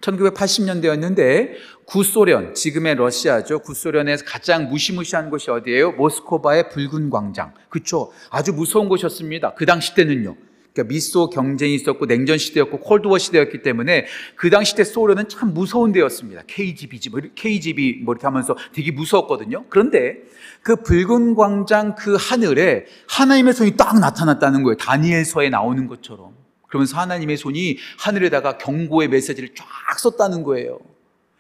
1980년대였는데 0.02 1.56
구소련, 1.86 2.54
지금의 2.54 2.96
러시아죠. 2.96 3.60
구소련에서 3.60 4.24
가장 4.26 4.70
무시무시한 4.70 5.30
곳이 5.30 5.52
어디예요? 5.52 5.92
모스코바의 5.94 6.70
붉은 6.70 7.10
광장. 7.10 7.54
그쵸? 7.68 8.12
아주 8.30 8.54
무서운 8.54 8.88
곳이었습니다. 8.88 9.56
그 9.56 9.66
당시 9.66 9.94
때는요. 9.96 10.36
그러니까 10.80 10.88
미소 10.88 11.30
경쟁이 11.30 11.76
있었고 11.76 12.06
냉전 12.06 12.38
시대였고 12.38 12.80
콜드워 12.80 13.18
시대였기 13.18 13.62
때문에 13.62 14.06
그 14.36 14.50
당시 14.50 14.76
때 14.76 14.84
소련은 14.84 15.28
참 15.28 15.54
무서운 15.54 15.92
데였습니다. 15.92 16.44
KGB, 16.48 17.10
뭐 17.10 17.22
KGB 17.36 18.02
뭐 18.04 18.14
이렇게 18.14 18.26
하면서 18.26 18.56
되게 18.74 18.92
무서웠거든요. 18.92 19.66
그런데 19.70 20.18
그 20.62 20.78
붉은 20.78 21.36
광장 21.36 21.96
그 21.96 22.16
하늘에 22.20 22.86
하나님의 23.10 23.54
손이 23.54 23.78
딱 23.78 24.00
나타났다는 24.00 24.64
거예요. 24.64 24.78
다니엘서에 24.78 25.50
나오는 25.50 25.88
것처럼. 25.88 26.34
그러면서 26.68 26.98
하나님의 26.98 27.38
손이 27.38 27.78
하늘에다가 28.00 28.58
경고의 28.58 29.10
메시지를 29.10 29.50
쫙 29.56 30.00
썼다는 30.00 30.44
거예요. 30.44 30.80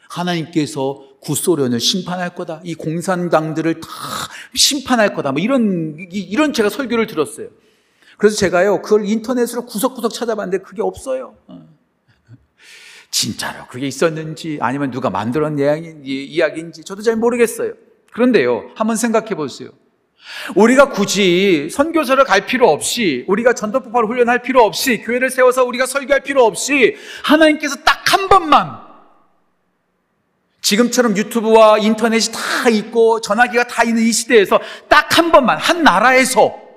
하나님께서 0.10 1.05
구소련을 1.22 1.79
심판할 1.79 2.34
거다. 2.34 2.62
이 2.63 2.74
공산당들을 2.74 3.81
다 3.81 3.89
심판할 4.55 5.13
거다. 5.13 5.31
뭐 5.31 5.41
이런, 5.41 5.98
이런 6.12 6.51
제가 6.51 6.69
설교를 6.69 7.05
들었어요. 7.05 7.50
그래서 8.20 8.36
제가요, 8.36 8.82
그걸 8.82 9.06
인터넷으로 9.06 9.66
구석구석 9.66 10.14
찾아봤는데 10.14 10.62
그게 10.64 10.82
없어요. 10.82 11.36
어. 11.48 11.68
진짜로 13.10 13.66
그게 13.68 13.88
있었는지 13.88 14.60
아니면 14.62 14.92
누가 14.92 15.10
만들었 15.10 15.54
이야기인지 16.04 16.84
저도 16.84 17.02
잘 17.02 17.16
모르겠어요. 17.16 17.74
그런데요, 18.12 18.72
한번 18.76 18.98
생각해 18.98 19.36
보세요. 19.36 19.70
우리가 20.56 20.90
굳이 20.90 21.70
선교사를 21.72 22.22
갈 22.26 22.46
필요 22.46 22.70
없이 22.70 23.24
우리가 23.30 23.54
전도법을 23.54 24.06
훈련할 24.06 24.42
필요 24.42 24.64
없이 24.64 25.02
교회를 25.02 25.30
세워서 25.30 25.64
우리가 25.64 25.86
설교할 25.86 26.22
필요 26.22 26.44
없이 26.44 26.96
하나님께서 27.24 27.78
딱 27.78 28.00
한 28.10 28.28
번만 28.28 28.80
지금처럼 30.62 31.16
유튜브와 31.16 31.78
인터넷이 31.78 32.34
다 32.34 32.70
있고 32.70 33.22
전화기가 33.22 33.66
다 33.66 33.84
있는 33.84 34.02
이 34.04 34.12
시대에서 34.12 34.60
딱 34.90 35.18
한 35.18 35.32
번만 35.32 35.58
한 35.58 35.84
나라에서 35.84 36.69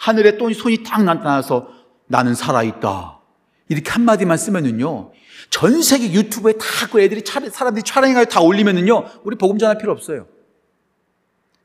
하늘에 0.00 0.38
또 0.38 0.50
손이 0.50 0.82
딱 0.82 1.04
나타나서 1.04 1.68
나는 2.06 2.34
살아있다. 2.34 3.20
이렇게 3.68 3.90
한마디만 3.90 4.38
쓰면은요. 4.38 5.12
전 5.50 5.82
세계 5.82 6.10
유튜브에 6.12 6.54
다 6.54 6.86
그 6.90 7.00
애들이 7.00 7.22
사람들이 7.24 7.82
촬영해서 7.84 8.24
다 8.24 8.40
올리면은요. 8.40 9.20
우리 9.24 9.36
복음 9.36 9.58
전할 9.58 9.76
필요 9.78 9.92
없어요. 9.92 10.26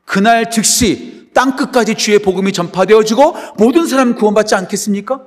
그날 0.04 0.50
즉시 0.50 1.30
땅 1.34 1.56
끝까지 1.56 1.94
주의 1.96 2.18
복음이 2.18 2.52
전파되어지고 2.52 3.54
모든 3.56 3.86
사람 3.86 4.14
구원받지 4.14 4.54
않겠습니까? 4.54 5.26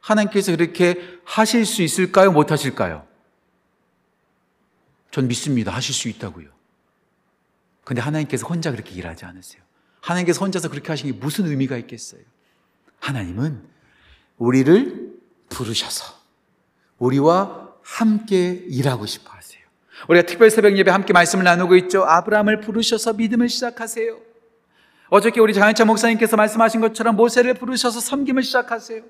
하나님께서 0.00 0.54
그렇게 0.54 1.20
하실 1.24 1.64
수 1.64 1.82
있을까요? 1.82 2.32
못 2.32 2.50
하실까요? 2.50 3.06
전 5.12 5.28
믿습니다. 5.28 5.72
하실 5.72 5.94
수 5.94 6.08
있다고요. 6.08 6.48
근데 7.84 8.02
하나님께서 8.02 8.46
혼자 8.46 8.72
그렇게 8.72 8.92
일하지 8.92 9.24
않으세요. 9.24 9.61
하나님께서 10.02 10.44
혼자서 10.44 10.68
그렇게 10.68 10.88
하신 10.88 11.10
게 11.10 11.18
무슨 11.18 11.46
의미가 11.46 11.78
있겠어요? 11.78 12.20
하나님은 13.00 13.62
우리를 14.36 15.12
부르셔서 15.48 16.14
우리와 16.98 17.70
함께 17.82 18.64
일하고 18.68 19.06
싶어 19.06 19.32
우리가 20.08 20.26
특별 20.26 20.50
새벽 20.50 20.76
예배 20.76 20.90
함께 20.90 21.12
말씀을 21.12 21.44
나누고 21.44 21.76
있죠. 21.76 22.04
아브라함을 22.04 22.60
부르셔서 22.60 23.14
믿음을 23.14 23.48
시작하세요. 23.48 24.18
어저께 25.08 25.40
우리 25.40 25.52
장한철 25.52 25.86
목사님께서 25.86 26.36
말씀하신 26.36 26.80
것처럼 26.80 27.16
모세를 27.16 27.54
부르셔서 27.54 28.00
섬김을 28.00 28.42
시작하세요. 28.42 29.02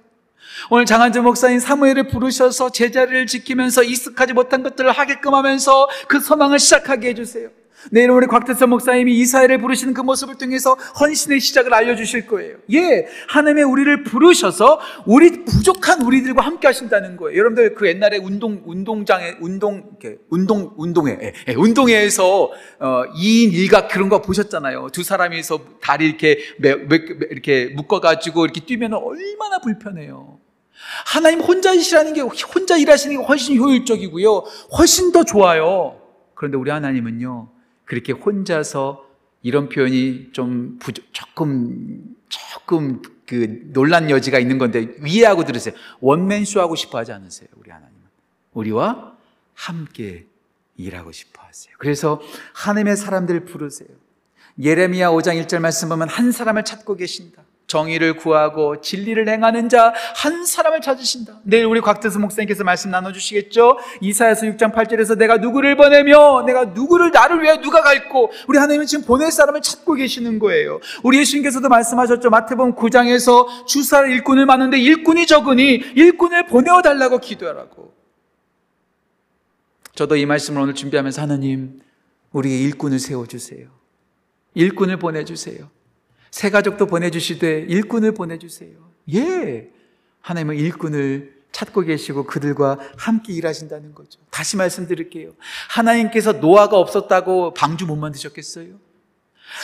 오늘 0.70 0.84
장한재 0.84 1.20
목사님 1.20 1.60
사무엘을 1.60 2.08
부르셔서 2.08 2.72
제자리를 2.72 3.26
지키면서 3.26 3.84
익숙하지 3.84 4.32
못한 4.32 4.62
것들을 4.62 4.90
하게끔 4.90 5.34
하면서 5.34 5.88
그 6.08 6.20
소망을 6.20 6.58
시작하게 6.58 7.10
해주세요. 7.10 7.50
내일 7.90 8.10
우리 8.10 8.26
곽태선 8.26 8.70
목사님이 8.70 9.18
이사회를 9.18 9.58
부르시는 9.58 9.94
그 9.94 10.00
모습을 10.00 10.36
통해서 10.36 10.74
헌신의 11.00 11.40
시작을 11.40 11.74
알려주실 11.74 12.26
거예요. 12.26 12.56
예, 12.72 13.06
하나님의 13.28 13.64
우리를 13.64 14.04
부르셔서 14.04 14.80
우리 15.06 15.44
부족한 15.44 16.02
우리들과 16.02 16.42
함께 16.42 16.66
하신다는 16.68 17.16
거예요. 17.16 17.38
여러분들 17.38 17.74
그 17.74 17.88
옛날에 17.88 18.18
운동 18.18 18.62
운동장에 18.64 19.36
운동 19.40 19.96
이렇게 20.00 20.18
운동 20.30 20.72
운동회 20.76 21.18
예, 21.22 21.32
예, 21.48 21.54
운동회에서 21.54 22.50
어, 22.80 23.04
2인 23.14 23.52
1각 23.52 23.88
그런 23.88 24.08
거 24.08 24.22
보셨잖아요. 24.22 24.88
두 24.92 25.02
사람이서 25.02 25.60
다리 25.80 26.06
이렇게 26.06 26.38
매, 26.58 26.74
매, 26.74 26.96
이렇게 27.30 27.72
묶어가지고 27.74 28.44
이렇게 28.44 28.60
뛰면 28.60 28.92
얼마나 28.94 29.60
불편해요. 29.60 30.38
하나님 31.06 31.40
혼자 31.40 31.72
일하시는 31.72 32.12
게 32.12 32.20
혼자 32.20 32.76
일하시는 32.76 33.16
게 33.16 33.24
훨씬 33.24 33.56
효율적이고요. 33.56 34.44
훨씬 34.78 35.12
더 35.12 35.24
좋아요. 35.24 36.00
그런데 36.34 36.56
우리 36.56 36.70
하나님은요. 36.70 37.48
그렇게 37.92 38.14
혼자서 38.14 39.06
이런 39.42 39.68
표현이 39.68 40.30
좀 40.32 40.78
부족, 40.78 41.04
조금, 41.12 42.16
조금 42.30 43.02
그 43.26 43.64
논란 43.74 44.08
여지가 44.08 44.38
있는 44.38 44.56
건데 44.56 44.96
이해하고 45.04 45.44
들으세요. 45.44 45.74
원맨쇼 46.00 46.58
하고 46.58 46.74
싶어 46.74 46.96
하지 46.96 47.12
않으세요, 47.12 47.50
우리 47.56 47.70
하나님은. 47.70 48.00
우리와 48.54 49.14
함께 49.52 50.24
일하고 50.78 51.12
싶어 51.12 51.42
하세요. 51.42 51.74
그래서 51.76 52.22
하나님의 52.54 52.96
사람들을 52.96 53.44
부르세요. 53.44 53.90
예레미야 54.58 55.10
5장 55.10 55.44
1절 55.44 55.58
말씀 55.58 55.90
보면 55.90 56.08
한 56.08 56.32
사람을 56.32 56.64
찾고 56.64 56.96
계신다. 56.96 57.42
정의를 57.72 58.16
구하고 58.16 58.80
진리를 58.80 59.28
행하는 59.28 59.68
자 59.68 59.92
한 60.16 60.44
사람을 60.44 60.80
찾으신다. 60.80 61.40
내일 61.42 61.64
우리 61.66 61.80
곽태수 61.80 62.18
목사님께서 62.18 62.64
말씀 62.64 62.90
나눠주시겠죠? 62.90 63.78
이사야서 64.00 64.46
6장 64.46 64.72
8절에서 64.72 65.16
내가 65.16 65.38
누구를 65.38 65.76
보내며 65.76 66.44
내가 66.46 66.66
누구를 66.66 67.10
나를 67.10 67.42
위해 67.42 67.60
누가 67.60 67.82
갈고 67.82 68.30
우리 68.48 68.58
하나님은 68.58 68.86
지금 68.86 69.04
보낼 69.04 69.30
사람을 69.30 69.62
찾고 69.62 69.94
계시는 69.94 70.38
거예요. 70.38 70.80
우리 71.02 71.18
예수님께서도 71.18 71.68
말씀하셨죠. 71.68 72.30
마태복음 72.30 72.74
9장에서 72.74 73.66
주사를 73.66 74.10
일꾼을 74.10 74.46
많은데 74.46 74.78
일꾼이 74.78 75.26
적으니 75.26 75.82
일꾼을 75.94 76.46
보내어 76.46 76.82
달라고 76.82 77.18
기도하라고. 77.18 77.92
저도 79.94 80.16
이 80.16 80.26
말씀을 80.26 80.62
오늘 80.62 80.74
준비하면서 80.74 81.20
하나님 81.22 81.80
우리의 82.32 82.62
일꾼을 82.62 82.98
세워주세요. 82.98 83.68
일꾼을 84.54 84.98
보내주세요. 84.98 85.70
새 86.32 86.50
가족도 86.50 86.86
보내주시되 86.86 87.66
일꾼을 87.68 88.12
보내주세요. 88.12 88.70
예. 89.14 89.68
하나님은 90.22 90.56
일꾼을 90.56 91.42
찾고 91.52 91.82
계시고 91.82 92.24
그들과 92.24 92.78
함께 92.96 93.34
일하신다는 93.34 93.94
거죠. 93.94 94.18
다시 94.30 94.56
말씀드릴게요. 94.56 95.32
하나님께서 95.68 96.32
노아가 96.32 96.78
없었다고 96.78 97.52
방주 97.52 97.86
못 97.86 97.96
만드셨겠어요? 97.96 98.80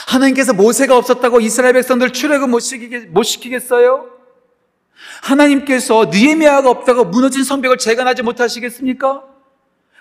하나님께서 0.07 0.53
모세가 0.53 0.95
없었다고 0.95 1.41
이스라엘 1.41 1.73
백성들 1.73 2.13
출애굽 2.13 2.47
못, 2.47 2.61
못 3.09 3.23
시키겠어요? 3.23 4.07
하나님께서 5.23 6.05
느헤미야가 6.11 6.69
없다고 6.69 7.05
무너진 7.05 7.43
성벽을 7.43 7.79
재건하지 7.79 8.21
못하시겠습니까? 8.21 9.23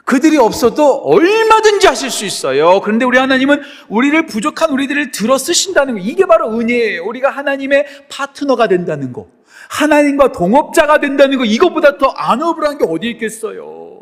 그들이 0.08 0.38
없어도 0.38 1.02
얼마든지 1.04 1.86
하실 1.86 2.10
수 2.10 2.24
있어요. 2.24 2.80
그런데 2.80 3.04
우리 3.04 3.18
하나님은 3.18 3.60
우리를 3.90 4.24
부족한 4.24 4.70
우리들을 4.70 5.10
들어 5.10 5.36
쓰신다는 5.36 5.94
거. 5.96 6.00
이게 6.00 6.24
바로 6.24 6.50
은혜예요. 6.58 7.04
우리가 7.04 7.28
하나님의 7.28 7.84
파트너가 8.08 8.68
된다는 8.68 9.12
거. 9.12 9.26
하나님과 9.68 10.32
동업자가 10.32 10.98
된다는 11.00 11.36
거. 11.36 11.44
이것보다 11.44 11.98
더 11.98 12.06
안어블한 12.06 12.78
게 12.78 12.86
어디 12.88 13.10
있겠어요. 13.10 14.00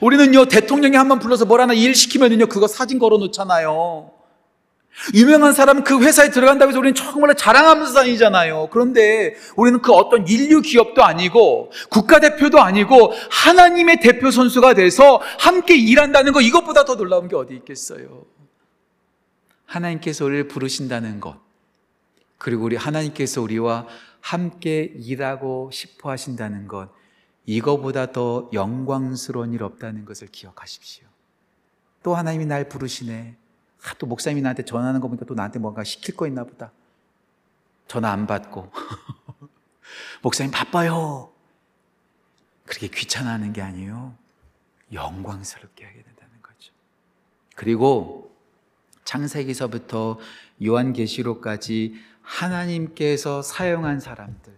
우리는요, 0.00 0.46
대통령이 0.46 0.96
한 0.96 1.08
번 1.08 1.18
불러서 1.18 1.44
뭘 1.44 1.60
하나 1.60 1.74
일 1.74 1.94
시키면은요, 1.94 2.46
그거 2.46 2.66
사진 2.66 2.98
걸어 2.98 3.18
놓잖아요. 3.18 4.11
유명한 5.14 5.52
사람 5.52 5.82
그 5.82 6.00
회사에 6.02 6.30
들어간다고 6.30 6.70
해서 6.70 6.78
우리는 6.78 6.94
정말 6.94 7.34
자랑하면서 7.34 7.92
다니잖아요. 7.94 8.68
그런데 8.70 9.34
우리는 9.56 9.80
그 9.80 9.92
어떤 9.92 10.26
인류 10.28 10.60
기업도 10.60 11.02
아니고 11.02 11.72
국가대표도 11.90 12.60
아니고 12.60 13.12
하나님의 13.30 14.00
대표 14.00 14.30
선수가 14.30 14.74
돼서 14.74 15.20
함께 15.38 15.76
일한다는 15.76 16.32
거 16.32 16.40
이것보다 16.40 16.84
더 16.84 16.96
놀라운 16.96 17.28
게 17.28 17.36
어디 17.36 17.54
있겠어요. 17.54 18.24
하나님께서 19.64 20.24
우리를 20.24 20.48
부르신다는 20.48 21.20
것. 21.20 21.36
그리고 22.38 22.64
우리 22.64 22.76
하나님께서 22.76 23.40
우리와 23.40 23.86
함께 24.20 24.92
일하고 24.94 25.70
싶어 25.72 26.10
하신다는 26.10 26.68
것. 26.68 26.90
이거보다 27.46 28.12
더 28.12 28.48
영광스러운 28.52 29.52
일 29.52 29.62
없다는 29.62 30.04
것을 30.04 30.28
기억하십시오. 30.28 31.06
또 32.02 32.14
하나님이 32.14 32.46
날 32.46 32.68
부르시네. 32.68 33.36
아, 33.84 33.94
또 33.98 34.06
목사님이 34.06 34.42
나한테 34.42 34.64
전하는 34.64 35.00
거 35.00 35.08
보니까 35.08 35.26
또 35.26 35.34
나한테 35.34 35.58
뭔가 35.58 35.84
시킬 35.84 36.16
거 36.16 36.26
있나 36.26 36.44
보다. 36.44 36.72
전화 37.88 38.10
안 38.10 38.26
받고. 38.26 38.70
목사님 40.22 40.52
바빠요. 40.52 41.32
그렇게 42.64 42.88
귀찮아하는 42.88 43.52
게 43.52 43.60
아니에요. 43.60 44.14
영광스럽게 44.92 45.84
하게 45.84 46.02
된다는 46.02 46.40
거죠. 46.42 46.72
그리고 47.56 48.34
창세기서부터 49.04 50.18
요한계시록까지 50.64 51.96
하나님께서 52.22 53.42
사용한 53.42 54.00
사람들, 54.00 54.54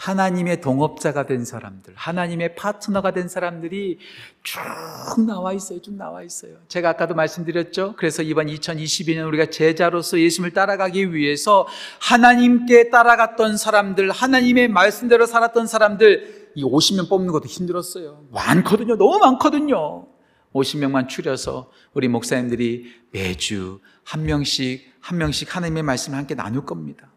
하나님의 0.00 0.62
동업자가 0.62 1.26
된 1.26 1.44
사람들, 1.44 1.92
하나님의 1.94 2.54
파트너가 2.54 3.10
된 3.10 3.28
사람들이 3.28 3.98
쭉 4.42 5.26
나와 5.26 5.52
있어요. 5.52 5.82
쭉 5.82 5.94
나와 5.94 6.22
있어요. 6.22 6.56
제가 6.68 6.88
아까도 6.88 7.14
말씀드렸죠. 7.14 7.96
그래서 7.98 8.22
이번 8.22 8.46
2022년 8.46 9.28
우리가 9.28 9.50
제자로서 9.50 10.18
예수님을 10.18 10.54
따라가기 10.54 11.12
위해서 11.12 11.66
하나님께 12.00 12.88
따라갔던 12.88 13.58
사람들, 13.58 14.10
하나님의 14.10 14.68
말씀대로 14.68 15.26
살았던 15.26 15.66
사람들, 15.66 16.52
이 16.54 16.64
50명 16.64 17.10
뽑는 17.10 17.30
것도 17.30 17.46
힘들었어요. 17.46 18.24
많거든요. 18.30 18.96
너무 18.96 19.18
많거든요. 19.18 20.06
50명만 20.54 21.08
추려서 21.08 21.70
우리 21.92 22.08
목사님들이 22.08 22.86
매주 23.10 23.80
한 24.04 24.24
명씩, 24.24 24.94
한 25.00 25.18
명씩 25.18 25.54
하나님의 25.54 25.82
말씀을 25.82 26.16
함께 26.16 26.34
나눌 26.34 26.64
겁니다. 26.64 27.12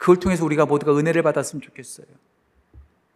그걸 0.00 0.16
통해서 0.16 0.46
우리가 0.46 0.64
모두가 0.64 0.96
은혜를 0.96 1.22
받았으면 1.22 1.60
좋겠어요. 1.60 2.06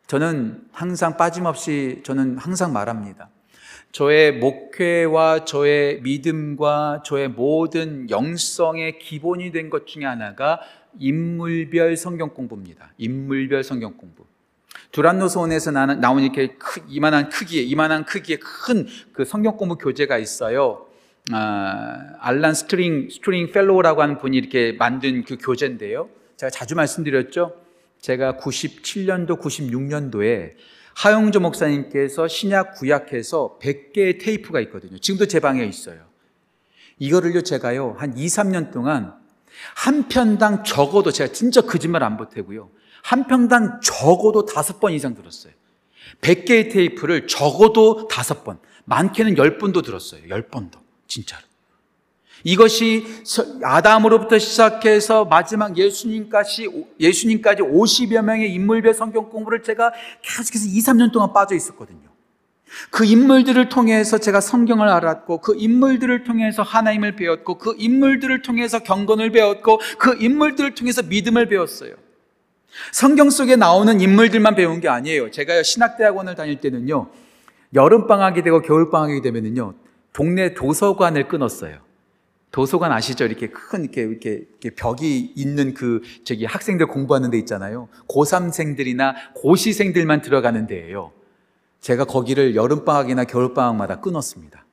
저는 0.06 0.66
항상 0.70 1.16
빠짐없이 1.16 2.02
저는 2.04 2.36
항상 2.36 2.74
말합니다. 2.74 3.30
저의 3.90 4.32
목회와 4.36 5.46
저의 5.46 6.02
믿음과 6.02 7.02
저의 7.06 7.28
모든 7.28 8.10
영성의 8.10 8.98
기본이 8.98 9.50
된 9.50 9.70
것 9.70 9.86
중에 9.86 10.04
하나가 10.04 10.60
인물별 10.98 11.96
성경 11.96 12.34
공부입니다. 12.34 12.92
인물별 12.98 13.64
성경 13.64 13.96
공부. 13.96 14.26
두란노서원에서 14.92 15.70
나온 15.70 16.22
이렇게 16.22 16.54
크, 16.58 16.82
이만한 16.88 17.30
크기의 17.30 17.66
이만한 17.66 18.04
크기의 18.04 18.40
큰 18.40 18.86
그 19.14 19.24
성경 19.24 19.56
공부 19.56 19.78
교재가 19.78 20.18
있어요. 20.18 20.86
아, 21.32 22.14
알란 22.20 22.52
스트링 22.52 23.08
스트링 23.10 23.52
펠로우라고 23.52 24.02
하는 24.02 24.18
분이 24.18 24.36
이렇게 24.36 24.72
만든 24.72 25.24
그 25.24 25.38
교재인데요. 25.40 26.10
제가 26.44 26.50
자주 26.50 26.74
말씀드렸죠. 26.74 27.54
제가 28.00 28.36
97년도, 28.36 29.40
96년도에 29.40 30.54
하용조 30.94 31.40
목사님께서 31.40 32.28
신약 32.28 32.74
구약해서 32.74 33.58
100개의 33.62 34.20
테이프가 34.20 34.60
있거든요. 34.62 34.98
지금도 34.98 35.26
제 35.26 35.40
방에 35.40 35.64
있어요. 35.64 36.04
이거를요, 36.98 37.42
제가요, 37.42 37.96
한 37.98 38.16
2, 38.16 38.26
3년 38.26 38.72
동안 38.72 39.14
한 39.76 40.08
편당 40.08 40.64
적어도 40.64 41.10
제가 41.10 41.32
진짜 41.32 41.62
거짓말 41.62 42.02
안 42.02 42.16
보태고요. 42.16 42.70
한 43.02 43.26
편당 43.26 43.80
적어도 43.80 44.44
다섯 44.44 44.80
번 44.80 44.92
이상 44.92 45.14
들었어요. 45.14 45.52
100개의 46.20 46.72
테이프를 46.72 47.26
적어도 47.26 48.06
다섯 48.08 48.44
번, 48.44 48.58
많게는 48.84 49.34
10번도 49.34 49.82
들었어요. 49.82 50.22
10번도. 50.24 50.78
진짜로. 51.06 51.42
이것이 52.44 53.06
아담으로부터 53.62 54.38
시작해서 54.38 55.24
마지막 55.24 55.76
예수님까지, 55.76 56.68
예수님까지 57.00 57.62
50여 57.62 58.22
명의 58.22 58.52
인물별 58.52 58.92
성경 58.92 59.30
공부를 59.30 59.62
제가 59.62 59.92
계속해서 60.22 60.66
2, 60.68 60.78
3년 60.78 61.10
동안 61.10 61.32
빠져 61.32 61.54
있었거든요. 61.54 62.00
그 62.90 63.04
인물들을 63.04 63.68
통해서 63.68 64.18
제가 64.18 64.40
성경을 64.40 64.88
알았고, 64.88 65.38
그 65.38 65.54
인물들을 65.56 66.24
통해서 66.24 66.62
하나님을 66.62 67.16
배웠고, 67.16 67.58
그 67.58 67.74
인물들을 67.78 68.42
통해서 68.42 68.80
경건을 68.80 69.30
배웠고, 69.30 69.80
그 69.98 70.16
인물들을 70.20 70.74
통해서 70.74 71.02
믿음을 71.02 71.46
배웠어요. 71.46 71.94
성경 72.92 73.30
속에 73.30 73.56
나오는 73.56 74.00
인물들만 74.00 74.54
배운 74.56 74.80
게 74.80 74.88
아니에요. 74.88 75.30
제가 75.30 75.62
신학대학원을 75.62 76.34
다닐 76.34 76.60
때는요, 76.60 77.08
여름방학이 77.72 78.42
되고 78.42 78.60
겨울방학이 78.60 79.22
되면은요, 79.22 79.74
동네 80.12 80.54
도서관을 80.54 81.28
끊었어요. 81.28 81.83
도서관 82.54 82.92
아시죠? 82.92 83.24
이렇게 83.24 83.48
큰 83.48 83.82
이렇게, 83.82 84.02
이렇게, 84.02 84.30
이렇게 84.30 84.70
벽이 84.70 85.32
있는 85.34 85.74
그 85.74 86.02
저기 86.22 86.44
학생들 86.44 86.86
공부하는 86.86 87.30
데 87.30 87.38
있잖아요. 87.38 87.88
고3생들이나 88.06 89.12
고시생들만 89.34 90.20
들어가는 90.20 90.68
데예요. 90.68 91.10
제가 91.80 92.04
거기를 92.04 92.54
여름방학이나 92.54 93.24
겨울방학마다 93.24 93.98
끊었습니다. 94.00 94.64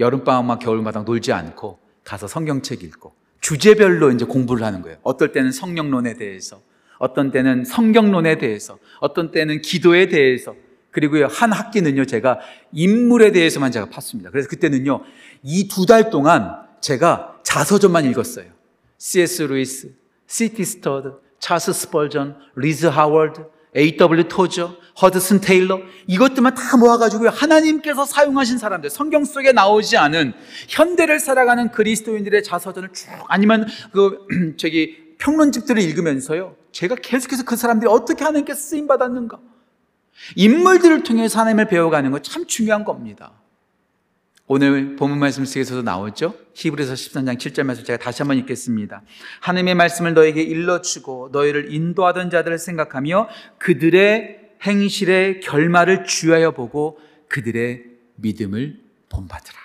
여름방학만 0.00 0.60
겨울마다 0.60 1.02
놀지 1.02 1.34
않고 1.34 1.78
가서 2.04 2.26
성경책 2.26 2.82
읽고 2.84 3.12
주제별로 3.42 4.10
이제 4.10 4.24
공부를 4.24 4.64
하는 4.64 4.80
거예요. 4.80 4.96
어떨 5.02 5.32
때는 5.32 5.52
성령론에 5.52 6.14
대해서, 6.14 6.62
어떤 6.96 7.30
때는 7.30 7.66
성경론에 7.66 8.38
대해서, 8.38 8.78
어떤 9.00 9.30
때는 9.30 9.60
기도에 9.60 10.08
대해서, 10.08 10.54
그리고요, 10.92 11.26
한 11.26 11.52
학기는요, 11.52 12.04
제가 12.04 12.38
인물에 12.72 13.32
대해서만 13.32 13.72
제가 13.72 13.86
팠습니다. 13.86 14.30
그래서 14.30 14.48
그때는요, 14.48 15.02
이 15.42 15.66
두 15.68 15.86
달 15.86 16.10
동안 16.10 16.52
제가 16.80 17.38
자서전만 17.42 18.04
읽었어요. 18.06 18.46
C.S. 18.98 19.42
루이스, 19.42 19.94
C.T. 20.28 20.64
스터드, 20.64 21.14
찰스 21.40 21.72
스펄전, 21.72 22.36
리즈 22.56 22.86
하월즈, 22.86 23.40
A.W. 23.76 24.28
토저, 24.28 24.76
허드슨 25.00 25.40
테일러 25.40 25.80
이것들만 26.06 26.54
다 26.54 26.76
모아가지고 26.76 27.30
하나님께서 27.30 28.04
사용하신 28.04 28.58
사람들 28.58 28.90
성경 28.90 29.24
속에 29.24 29.52
나오지 29.52 29.96
않은 29.96 30.34
현대를 30.68 31.18
살아가는 31.18 31.70
그리스도인들의 31.70 32.42
자서전을 32.44 32.90
쭉 32.92 33.08
아니면 33.28 33.66
그 33.92 34.18
저기 34.58 35.16
평론집들을 35.16 35.80
읽으면서요 35.80 36.56
제가 36.72 36.96
계속해서 36.96 37.44
그 37.44 37.56
사람들이 37.56 37.90
어떻게 37.90 38.22
하나님께 38.22 38.52
쓰임 38.54 38.86
받았는가 38.86 39.40
인물들을 40.36 41.02
통해서 41.02 41.40
하나님을 41.40 41.68
배워가는 41.68 42.10
거 42.10 42.18
참 42.20 42.46
중요한 42.46 42.84
겁니다. 42.84 43.32
오늘 44.46 44.96
본문 44.96 45.18
말씀 45.18 45.44
속에서도 45.44 45.82
나오죠. 45.82 46.34
히브리서 46.54 46.94
13장 46.94 47.38
7절 47.38 47.62
말씀 47.62 47.84
제가 47.84 47.98
다시 48.02 48.22
한번 48.22 48.36
읽겠습니다. 48.38 49.02
하나님의 49.40 49.74
말씀을 49.76 50.14
너에게 50.14 50.42
일러주고 50.42 51.30
너희를 51.32 51.72
인도하던 51.72 52.28
자들을 52.30 52.58
생각하며 52.58 53.28
그들의 53.58 54.40
행실의 54.62 55.40
결말을 55.40 56.04
주하여 56.04 56.50
보고 56.52 56.98
그들의 57.28 57.84
믿음을 58.16 58.80
본받으라. 59.08 59.58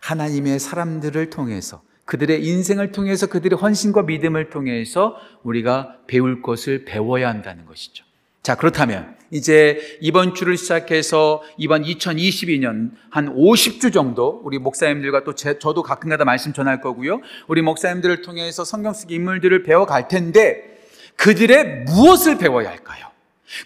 하나님의 0.00 0.58
사람들을 0.60 1.30
통해서 1.30 1.82
그들의 2.04 2.44
인생을 2.44 2.92
통해서 2.92 3.26
그들의 3.26 3.58
헌신과 3.58 4.02
믿음을 4.02 4.50
통해서 4.50 5.16
우리가 5.42 5.98
배울 6.06 6.42
것을 6.42 6.84
배워야 6.84 7.28
한다는 7.28 7.66
것이죠. 7.66 8.04
자, 8.42 8.54
그렇다면 8.54 9.16
이제 9.30 9.98
이번 10.00 10.34
주를 10.34 10.56
시작해서 10.56 11.42
이번 11.56 11.82
2022년 11.84 12.90
한 13.10 13.34
50주 13.34 13.92
정도 13.92 14.40
우리 14.44 14.58
목사님들과 14.58 15.24
또 15.24 15.34
제, 15.34 15.58
저도 15.58 15.82
가끔가다 15.82 16.24
말씀 16.24 16.52
전할 16.52 16.80
거고요. 16.80 17.20
우리 17.46 17.62
목사님들을 17.62 18.22
통해서 18.22 18.64
성경 18.64 18.92
속 18.92 19.12
인물들을 19.12 19.62
배워갈 19.62 20.08
텐데 20.08 20.78
그들의 21.16 21.84
무엇을 21.84 22.38
배워야 22.38 22.70
할까요? 22.70 23.06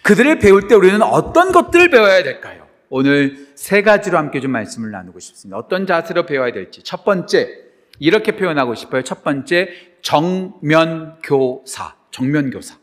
그들을 0.03 0.39
배울 0.39 0.67
때 0.67 0.75
우리는 0.75 1.01
어떤 1.01 1.51
것들을 1.51 1.89
배워야 1.89 2.21
될까요? 2.21 2.67
오늘 2.89 3.47
세 3.55 3.81
가지로 3.81 4.17
함께 4.17 4.39
좀 4.39 4.51
말씀을 4.51 4.91
나누고 4.91 5.19
싶습니다. 5.19 5.57
어떤 5.57 5.87
자세로 5.87 6.25
배워야 6.25 6.51
될지. 6.51 6.83
첫 6.83 7.03
번째, 7.03 7.49
이렇게 7.99 8.35
표현하고 8.35 8.75
싶어요. 8.75 9.03
첫 9.03 9.23
번째, 9.23 9.69
정면교사. 10.01 11.95
정면교사. 12.11 12.75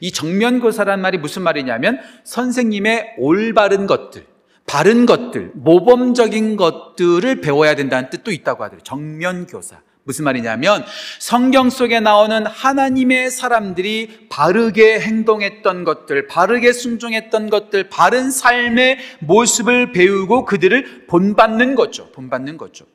이 0.00 0.12
정면교사란 0.12 1.00
말이 1.00 1.18
무슨 1.18 1.42
말이냐면 1.42 2.00
선생님의 2.24 3.14
올바른 3.18 3.86
것들, 3.86 4.26
바른 4.66 5.06
것들, 5.06 5.52
모범적인 5.54 6.56
것들을 6.56 7.40
배워야 7.40 7.74
된다는 7.74 8.10
뜻도 8.10 8.32
있다고 8.32 8.64
하더라고요. 8.64 8.82
정면교사. 8.84 9.80
무슨 10.06 10.24
말이냐면 10.24 10.84
성경 11.18 11.68
속에 11.68 11.98
나오는 11.98 12.46
하나님의 12.46 13.30
사람들이 13.30 14.28
바르게 14.28 15.00
행동했던 15.00 15.82
것들, 15.82 16.28
바르게 16.28 16.72
순종했던 16.72 17.50
것들, 17.50 17.88
바른 17.88 18.30
삶의 18.30 18.98
모습을 19.18 19.90
배우고 19.90 20.44
그들을 20.44 21.06
본받는 21.08 21.74
거죠. 21.74 22.12
본받는 22.12 22.56
거죠. 22.56 22.86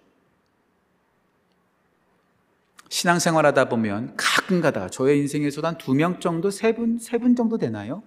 신앙생활 2.92 3.46
하다 3.46 3.70
보면 3.70 4.14
가끔 4.18 4.60
가다가 4.60 4.90
저의 4.90 5.20
인생에서도 5.20 5.66
한 5.66 5.78
두 5.78 5.94
명 5.96 6.20
정도, 6.20 6.52
세 6.52 6.74
분, 6.76 7.00
세 7.00 7.18
분 7.18 7.38
정도 7.38 7.58
되나요? 7.58 8.04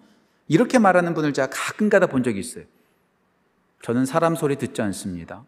이렇게 0.47 0.79
말하는 0.79 1.14
분을 1.14 1.33
제가 1.33 1.49
가끔 1.51 1.88
가다 1.88 2.07
본 2.07 2.23
적이 2.23 2.40
있어요. 2.40 2.64
저는 3.83 4.05
사람 4.05 4.37
소리 4.37 4.57
듣지 4.57 4.83
않습니다. 4.83 5.42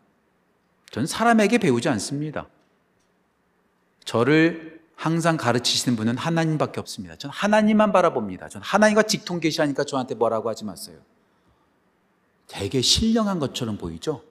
저는 0.91 1.07
사람에게 1.07 1.59
배우지 1.59 1.87
않습니다. 1.91 2.49
저를 4.07 4.81
항상 4.95 5.37
가르치시는 5.37 5.97
분은 5.97 6.17
하나님밖에 6.17 6.81
없습니다. 6.81 7.17
저는 7.17 7.35
하나님만 7.35 7.93
바라봅니다. 7.93 8.49
저는 8.49 8.65
하나님과 8.65 9.03
직통 9.03 9.39
계시하니까 9.41 9.85
저한테 9.85 10.15
뭐라고 10.15 10.49
하지 10.49 10.65
마세요. 10.65 10.97
되게 12.47 12.81
신령한 12.81 13.39
것처럼 13.39 13.77
보이죠? 13.77 14.23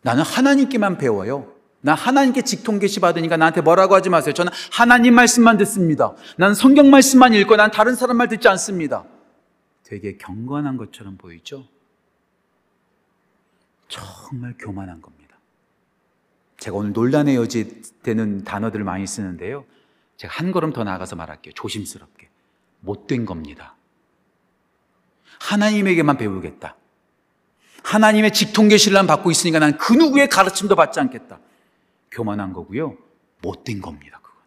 나는 0.00 0.22
하나님께만 0.22 0.96
배워요. 0.96 1.52
나 1.80 1.94
하나님께 1.94 2.42
직통 2.42 2.78
계시 2.78 3.00
받으니까 3.00 3.36
나한테 3.36 3.60
뭐라고 3.60 3.94
하지 3.94 4.10
마세요. 4.10 4.34
저는 4.34 4.52
하나님 4.72 5.14
말씀만 5.14 5.58
듣습니다. 5.58 6.14
난 6.36 6.54
성경 6.54 6.90
말씀만 6.90 7.34
읽고 7.34 7.56
난 7.56 7.70
다른 7.70 7.94
사람 7.94 8.16
말 8.16 8.28
듣지 8.28 8.48
않습니다. 8.48 9.04
되게 9.84 10.16
경건한 10.16 10.76
것처럼 10.76 11.16
보이죠? 11.16 11.66
정말 13.88 14.54
교만한 14.58 15.00
겁니다. 15.00 15.38
제가 16.58 16.76
오늘 16.76 16.92
논란의 16.92 17.36
여지 17.36 17.80
되는 18.02 18.42
단어들을 18.44 18.84
많이 18.84 19.06
쓰는데요. 19.06 19.64
제가 20.16 20.34
한 20.34 20.50
걸음 20.50 20.72
더 20.72 20.82
나아가서 20.84 21.16
말할게요. 21.16 21.54
조심스럽게. 21.54 22.28
못된 22.80 23.24
겁니다. 23.24 23.76
하나님에게만 25.40 26.16
배우겠다. 26.18 26.76
하나님의 27.84 28.32
직통 28.32 28.68
계시를 28.68 29.06
받고 29.06 29.30
있으니까 29.30 29.60
난 29.60 29.78
그 29.78 29.94
누구의 29.94 30.28
가르침도 30.28 30.74
받지 30.74 30.98
않겠다. 31.00 31.38
교만한 32.10 32.52
거고요. 32.52 32.96
못된 33.42 33.80
겁니다. 33.80 34.20
그건. 34.22 34.38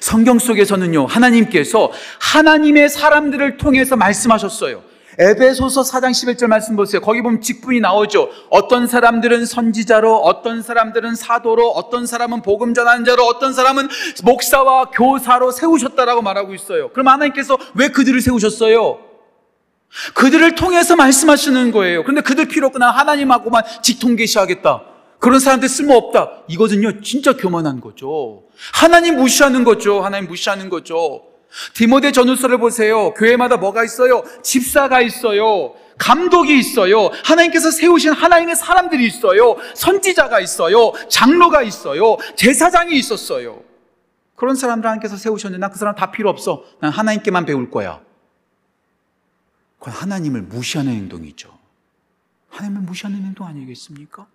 성경 0.00 0.38
속에서는요. 0.38 1.06
하나님께서 1.06 1.90
하나님의 2.20 2.88
사람들을 2.88 3.56
통해서 3.56 3.96
말씀하셨어요. 3.96 4.92
에베소서 5.18 5.82
4장 5.82 6.10
11절 6.10 6.46
말씀 6.46 6.74
보세요. 6.74 7.02
거기 7.02 7.20
보면 7.20 7.42
직분이 7.42 7.80
나오죠. 7.80 8.30
어떤 8.48 8.86
사람들은 8.86 9.44
선지자로, 9.44 10.16
어떤 10.16 10.62
사람들은 10.62 11.16
사도로, 11.16 11.70
어떤 11.70 12.06
사람은 12.06 12.40
복음 12.40 12.72
전하는 12.72 13.04
자로, 13.04 13.24
어떤 13.26 13.52
사람은 13.52 13.88
목사와 14.24 14.86
교사로 14.86 15.50
세우셨다라고 15.50 16.22
말하고 16.22 16.54
있어요. 16.54 16.88
그럼 16.92 17.08
하나님께서 17.08 17.58
왜 17.74 17.88
그들을 17.88 18.22
세우셨어요? 18.22 19.00
그들을 20.14 20.54
통해서 20.54 20.96
말씀하시는 20.96 21.72
거예요. 21.72 22.02
그런데 22.02 22.22
그들 22.22 22.48
필요 22.48 22.68
없구나. 22.68 22.90
하나님하고만 22.90 23.64
직통계시하겠다. 23.82 24.91
그런 25.22 25.38
사람들 25.38 25.68
쓸모없다. 25.68 26.42
이거는요, 26.48 27.00
진짜 27.00 27.36
교만한 27.36 27.80
거죠. 27.80 28.42
하나님 28.72 29.16
무시하는 29.16 29.62
거죠. 29.62 30.00
하나님 30.02 30.28
무시하는 30.28 30.68
거죠. 30.68 31.22
디모데 31.74 32.10
전후서를 32.10 32.58
보세요. 32.58 33.14
교회마다 33.14 33.56
뭐가 33.56 33.84
있어요? 33.84 34.24
집사가 34.42 35.00
있어요. 35.00 35.74
감독이 35.96 36.58
있어요. 36.58 37.10
하나님께서 37.24 37.70
세우신 37.70 38.10
하나님의 38.10 38.56
사람들이 38.56 39.06
있어요. 39.06 39.56
선지자가 39.76 40.40
있어요. 40.40 40.92
장로가 41.08 41.62
있어요. 41.62 42.16
제사장이 42.34 42.98
있었어요. 42.98 43.62
그런 44.34 44.56
사람들 44.56 44.88
하나님께서 44.88 45.16
세우셨는데 45.16 45.60
난 45.60 45.70
그 45.70 45.78
사람 45.78 45.94
다 45.94 46.10
필요 46.10 46.30
없어. 46.30 46.64
난 46.80 46.90
하나님께만 46.90 47.46
배울 47.46 47.70
거야. 47.70 48.00
그건 49.78 49.94
하나님을 49.94 50.42
무시하는 50.42 50.92
행동이죠. 50.92 51.56
하나님을 52.48 52.82
무시하는 52.82 53.22
행동 53.24 53.46
아니겠습니까? 53.46 54.26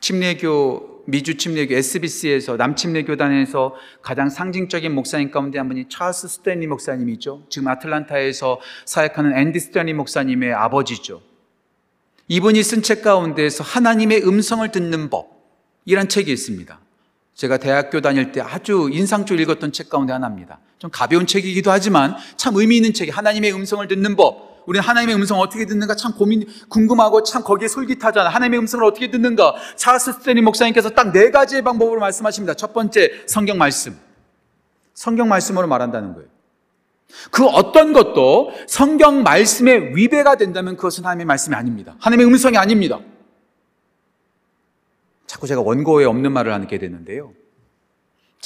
침례교 0.00 0.96
미주 1.06 1.36
침례교 1.36 1.74
SBC에서 1.74 2.56
남침례교단에서 2.56 3.74
가장 4.02 4.28
상징적인 4.28 4.92
목사님 4.92 5.30
가운데 5.30 5.58
한 5.58 5.68
분이 5.68 5.88
찰스 5.88 6.28
스탠리 6.28 6.66
목사님이죠. 6.66 7.44
지금 7.48 7.68
아틀란타에서 7.68 8.60
사역하는 8.84 9.36
앤디 9.38 9.58
스탠리 9.60 9.92
목사님의 9.94 10.52
아버지죠. 10.52 11.22
이분이 12.28 12.62
쓴 12.62 12.82
책 12.82 13.02
가운데에서 13.02 13.62
하나님의 13.62 14.26
음성을 14.26 14.68
듣는 14.72 15.10
법이란 15.10 16.08
책이 16.08 16.32
있습니다. 16.32 16.80
제가 17.34 17.58
대학교 17.58 18.00
다닐 18.00 18.32
때 18.32 18.40
아주 18.40 18.88
인상적으로 18.90 19.42
읽었던 19.42 19.70
책 19.70 19.90
가운데 19.90 20.12
하나입니다. 20.12 20.58
좀 20.78 20.90
가벼운 20.90 21.26
책이기도 21.26 21.70
하지만 21.70 22.16
참 22.36 22.56
의미 22.56 22.76
있는 22.76 22.92
책이 22.92 23.10
하나님의 23.10 23.52
음성을 23.52 23.86
듣는 23.86 24.16
법. 24.16 24.45
우리는 24.66 24.84
하나님의 24.86 25.14
음성을 25.14 25.40
어떻게 25.42 25.64
듣는가 25.64 25.94
참 25.94 26.12
고민, 26.12 26.44
궁금하고 26.68 27.22
참 27.22 27.42
거기에 27.42 27.68
솔깃하잖아. 27.68 28.28
하나님의 28.28 28.60
음성을 28.60 28.84
어떻게 28.84 29.10
듣는가. 29.10 29.54
찰스 29.76 30.12
스탠리 30.14 30.42
목사님께서 30.42 30.90
딱 30.90 31.12
네 31.12 31.30
가지의 31.30 31.62
방법으로 31.62 32.00
말씀하십니다. 32.00 32.54
첫 32.54 32.74
번째, 32.74 33.10
성경 33.26 33.58
말씀. 33.58 33.96
성경 34.92 35.28
말씀으로 35.28 35.66
말한다는 35.68 36.14
거예요. 36.14 36.28
그 37.30 37.46
어떤 37.46 37.92
것도 37.92 38.52
성경 38.66 39.22
말씀에 39.22 39.94
위배가 39.94 40.36
된다면 40.36 40.76
그것은 40.76 41.04
하나님의 41.04 41.26
말씀이 41.26 41.54
아닙니다. 41.54 41.94
하나님의 42.00 42.26
음성이 42.26 42.58
아닙니다. 42.58 42.98
자꾸 45.26 45.46
제가 45.46 45.60
원고에 45.60 46.04
없는 46.04 46.32
말을 46.32 46.52
하게 46.52 46.78
되는데요. 46.78 47.32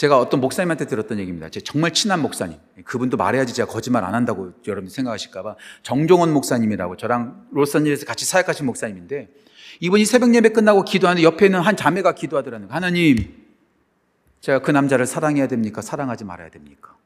제가 0.01 0.19
어떤 0.19 0.41
목사님한테 0.41 0.87
들었던 0.87 1.19
얘기입니다. 1.19 1.51
제 1.51 1.61
정말 1.61 1.93
친한 1.93 2.23
목사님. 2.23 2.59
그분도 2.85 3.19
말해야지 3.19 3.53
제가 3.53 3.71
거짓말 3.71 4.03
안 4.03 4.15
한다고 4.15 4.51
여러분들 4.67 4.91
생각하실까봐. 4.95 5.57
정종원 5.83 6.33
목사님이라고 6.33 6.97
저랑 6.97 7.49
로스앤젤레스 7.51 8.07
같이 8.07 8.25
사역하신 8.25 8.65
목사님인데 8.65 9.29
이분이 9.81 10.07
새벽 10.07 10.35
예배 10.35 10.55
끝나고 10.55 10.85
기도하는데 10.85 11.23
옆에 11.23 11.45
있는 11.45 11.61
한 11.61 11.77
자매가 11.77 12.15
기도하더라는 12.15 12.69
거예요. 12.69 12.75
하나님, 12.75 13.47
제가 14.41 14.61
그 14.61 14.71
남자를 14.71 15.05
사랑해야 15.05 15.49
됩니까? 15.49 15.83
사랑하지 15.83 16.25
말아야 16.25 16.49
됩니까? 16.49 16.97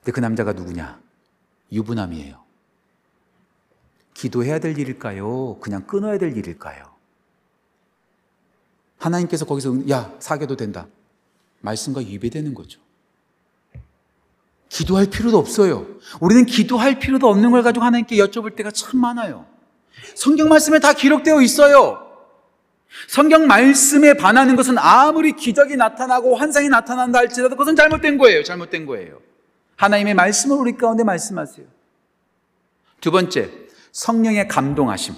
근데 0.00 0.10
그 0.10 0.18
남자가 0.18 0.52
누구냐? 0.52 1.00
유부남이에요. 1.70 2.42
기도해야 4.14 4.58
될 4.58 4.76
일일까요? 4.76 5.60
그냥 5.60 5.86
끊어야 5.86 6.18
될 6.18 6.36
일일까요? 6.36 6.91
하나님께서 9.02 9.44
거기서 9.44 9.88
야 9.90 10.12
사귀어도 10.20 10.56
된다. 10.56 10.86
말씀과 11.60 12.00
위배되는 12.00 12.54
거죠. 12.54 12.80
기도할 14.68 15.06
필요도 15.06 15.36
없어요. 15.38 15.86
우리는 16.20 16.46
기도할 16.46 16.98
필요도 16.98 17.28
없는 17.28 17.50
걸 17.50 17.62
가지고 17.62 17.84
하나님께 17.84 18.16
여쭤볼 18.16 18.56
때가 18.56 18.70
참 18.70 19.00
많아요. 19.00 19.46
성경 20.14 20.48
말씀에 20.48 20.78
다 20.78 20.92
기록되어 20.92 21.42
있어요. 21.42 22.08
성경 23.08 23.46
말씀에 23.46 24.14
반하는 24.14 24.56
것은 24.56 24.78
아무리 24.78 25.32
기적이 25.32 25.76
나타나고 25.76 26.36
환상이 26.36 26.68
나타난다 26.68 27.18
할지라도 27.18 27.56
그것은 27.56 27.76
잘못된 27.76 28.18
거예요. 28.18 28.42
잘못된 28.42 28.86
거예요. 28.86 29.20
하나님의 29.76 30.14
말씀을 30.14 30.56
우리 30.56 30.76
가운데 30.76 31.04
말씀하세요. 31.04 31.66
두 33.00 33.10
번째, 33.10 33.50
성령의 33.92 34.48
감동하심, 34.48 35.14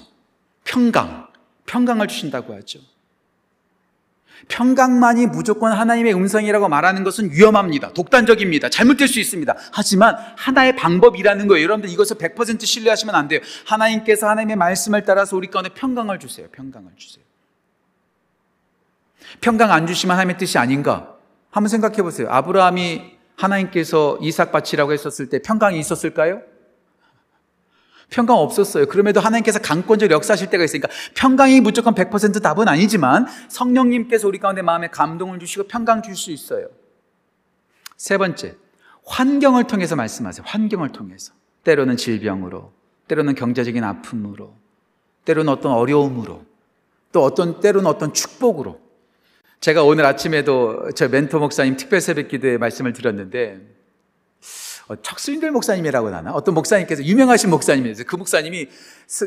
평강, 0.65 1.29
평강을 1.67 2.09
주신다고 2.09 2.55
하죠. 2.55 2.81
평강만이 4.49 5.27
무조건 5.27 5.73
하나님의 5.73 6.15
음성이라고 6.15 6.69
말하는 6.69 7.05
것은 7.05 7.31
위험합니다. 7.31 7.93
독단적입니다. 7.93 8.69
잘못될 8.69 9.09
수 9.09 9.21
있습니다. 9.21 9.55
하지만 9.73 10.17
하나의 10.37 10.77
방법이라는 10.77 11.47
거예요. 11.49 11.65
여러분들 11.65 11.91
이것을 11.91 12.17
100% 12.19 12.65
신뢰하시면 12.65 13.15
안 13.15 13.29
돼요. 13.29 13.41
하나님께서 13.67 14.29
하나님의 14.29 14.57
말씀을 14.57 15.05
따라서 15.05 15.37
우리 15.37 15.49
가운데 15.49 15.71
평강을 15.71 16.19
주세요. 16.19 16.47
평강을 16.53 16.91
주세요. 16.97 17.25
평강 19.41 19.73
안 19.73 19.87
주시면 19.87 20.15
하나님의 20.15 20.39
뜻이 20.39 20.59
아닌가? 20.59 21.17
한번 21.51 21.69
생각해 21.69 22.03
보세요. 22.03 22.29
아브라함이 22.31 23.15
하나님께서 23.37 24.19
이삭 24.21 24.53
바치라고 24.53 24.93
했었을 24.93 25.29
때 25.29 25.41
평강이 25.41 25.79
있었을까요? 25.79 26.43
평강 28.15 28.37
없었어요. 28.39 28.87
그럼에도 28.87 29.19
하나님께서 29.19 29.59
강권적으로 29.59 30.15
역사하실 30.15 30.49
때가 30.49 30.63
있으니까 30.63 30.89
평강이 31.17 31.61
무조건 31.61 31.97
100% 31.97 32.41
답은 32.41 32.69
아니지만 32.69 33.27
성령님께서 33.49 34.29
우리 34.29 34.39
가운데 34.39 34.63
마음에 34.63 34.87
감동을 34.89 35.41
주시고 35.41 35.65
평강 35.65 36.01
줄 36.01 36.15
수 36.15 36.31
있어요. 36.31 36.69
세 37.97 38.17
번째, 38.17 38.55
환경을 39.05 39.67
통해서 39.67 39.97
말씀하세요. 39.97 40.45
환경을 40.47 40.91
통해서. 40.91 41.33
때로는 41.65 41.97
질병으로, 41.97 42.73
때로는 43.09 43.35
경제적인 43.35 43.83
아픔으로, 43.83 44.55
때로는 45.25 45.53
어떤 45.53 45.73
어려움으로, 45.73 46.45
또 47.11 47.25
어떤 47.25 47.59
때로는 47.59 47.89
어떤 47.89 48.15
축복으로. 48.15 48.81
제가 49.59 49.83
오늘 49.83 50.07
아침에도 50.07 50.91
저 50.95 51.09
멘토 51.09 51.41
목사님 51.41 51.77
특별 51.77 52.01
새벽 52.01 52.29
기도에 52.29 52.59
말씀을 52.59 52.93
드렸는데 52.93 53.61
어, 53.61 53.74
척수인들 55.03 55.51
목사님이라고 55.51 56.09
하나 56.09 56.33
어떤 56.33 56.55
목사님께서 56.55 57.05
유명하신 57.05 57.51
목사님이세요. 57.51 58.07
그 58.07 58.17
목사님이 58.17 58.69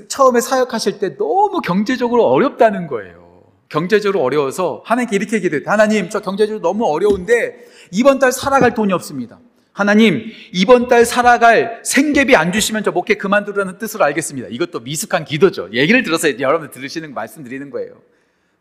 처음에 0.08 0.39
사역하실 0.39 1.00
때 1.00 1.17
너무 1.17 1.62
경제적으로 1.62 2.26
어렵다는 2.28 2.88
거예요. 2.88 3.43
경제적으로 3.70 4.22
어려워서 4.24 4.82
하나님께 4.86 5.15
이렇게 5.15 5.39
기도했다. 5.39 5.70
하나님, 5.72 6.10
저 6.10 6.20
경제적으로 6.20 6.62
너무 6.62 6.86
어려운데 6.86 7.65
이번 7.91 8.20
달 8.20 8.32
살아갈 8.32 8.74
돈이 8.74 8.93
없습니다. 8.93 9.39
하나님, 9.74 10.24
이번 10.54 10.88
달 10.88 11.06
살아갈 11.06 11.82
생계비 11.84 12.36
안 12.36 12.52
주시면 12.52 12.84
저 12.84 12.91
목회 12.91 13.15
그만두라는 13.15 13.78
뜻으로 13.78 14.06
알겠습니다. 14.06 14.48
이것도 14.50 14.80
미숙한 14.82 15.26
기도죠. 15.26 15.70
얘기를 15.74 16.02
들어서 16.04 16.39
여러분들 16.39 16.72
들으시는 16.74 17.13
말씀 17.13 17.43
드리는 17.43 17.70
거예요. 17.70 18.02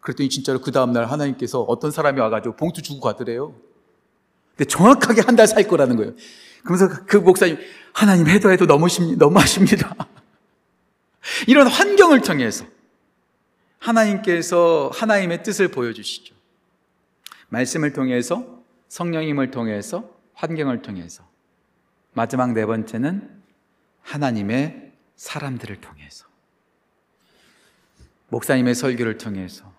그랬더니 0.00 0.28
진짜로 0.28 0.60
그 0.60 0.72
다음날 0.72 1.06
하나님께서 1.06 1.60
어떤 1.62 1.90
사람이 1.90 2.20
와가지고 2.20 2.56
봉투 2.56 2.82
주고 2.82 3.00
가더래요. 3.00 3.54
근데 4.56 4.68
정확하게 4.68 5.20
한 5.22 5.36
달 5.36 5.46
살 5.46 5.66
거라는 5.68 5.96
거예요. 5.96 6.12
그러면서 6.66 7.04
그 7.06 7.16
목사님, 7.16 7.58
하나님 7.92 8.28
해도 8.28 8.50
해도 8.50 8.66
너무십니다. 8.66 9.24
너무하십니다. 9.24 9.94
이런 11.46 11.66
환경을 11.68 12.20
통해서 12.20 12.66
하나님께서 13.78 14.90
하나님의 14.92 15.42
뜻을 15.42 15.68
보여주시죠. 15.68 16.34
말씀을 17.48 17.92
통해서, 17.92 18.62
성령님을 18.88 19.50
통해서, 19.50 20.10
환경을 20.34 20.82
통해서. 20.82 21.24
마지막 22.12 22.52
네 22.52 22.66
번째는 22.66 23.30
하나님의 24.02 24.92
사람들을 25.16 25.80
통해서 25.80 26.26
목사님의 28.28 28.74
설교를 28.74 29.18
통해서 29.18 29.72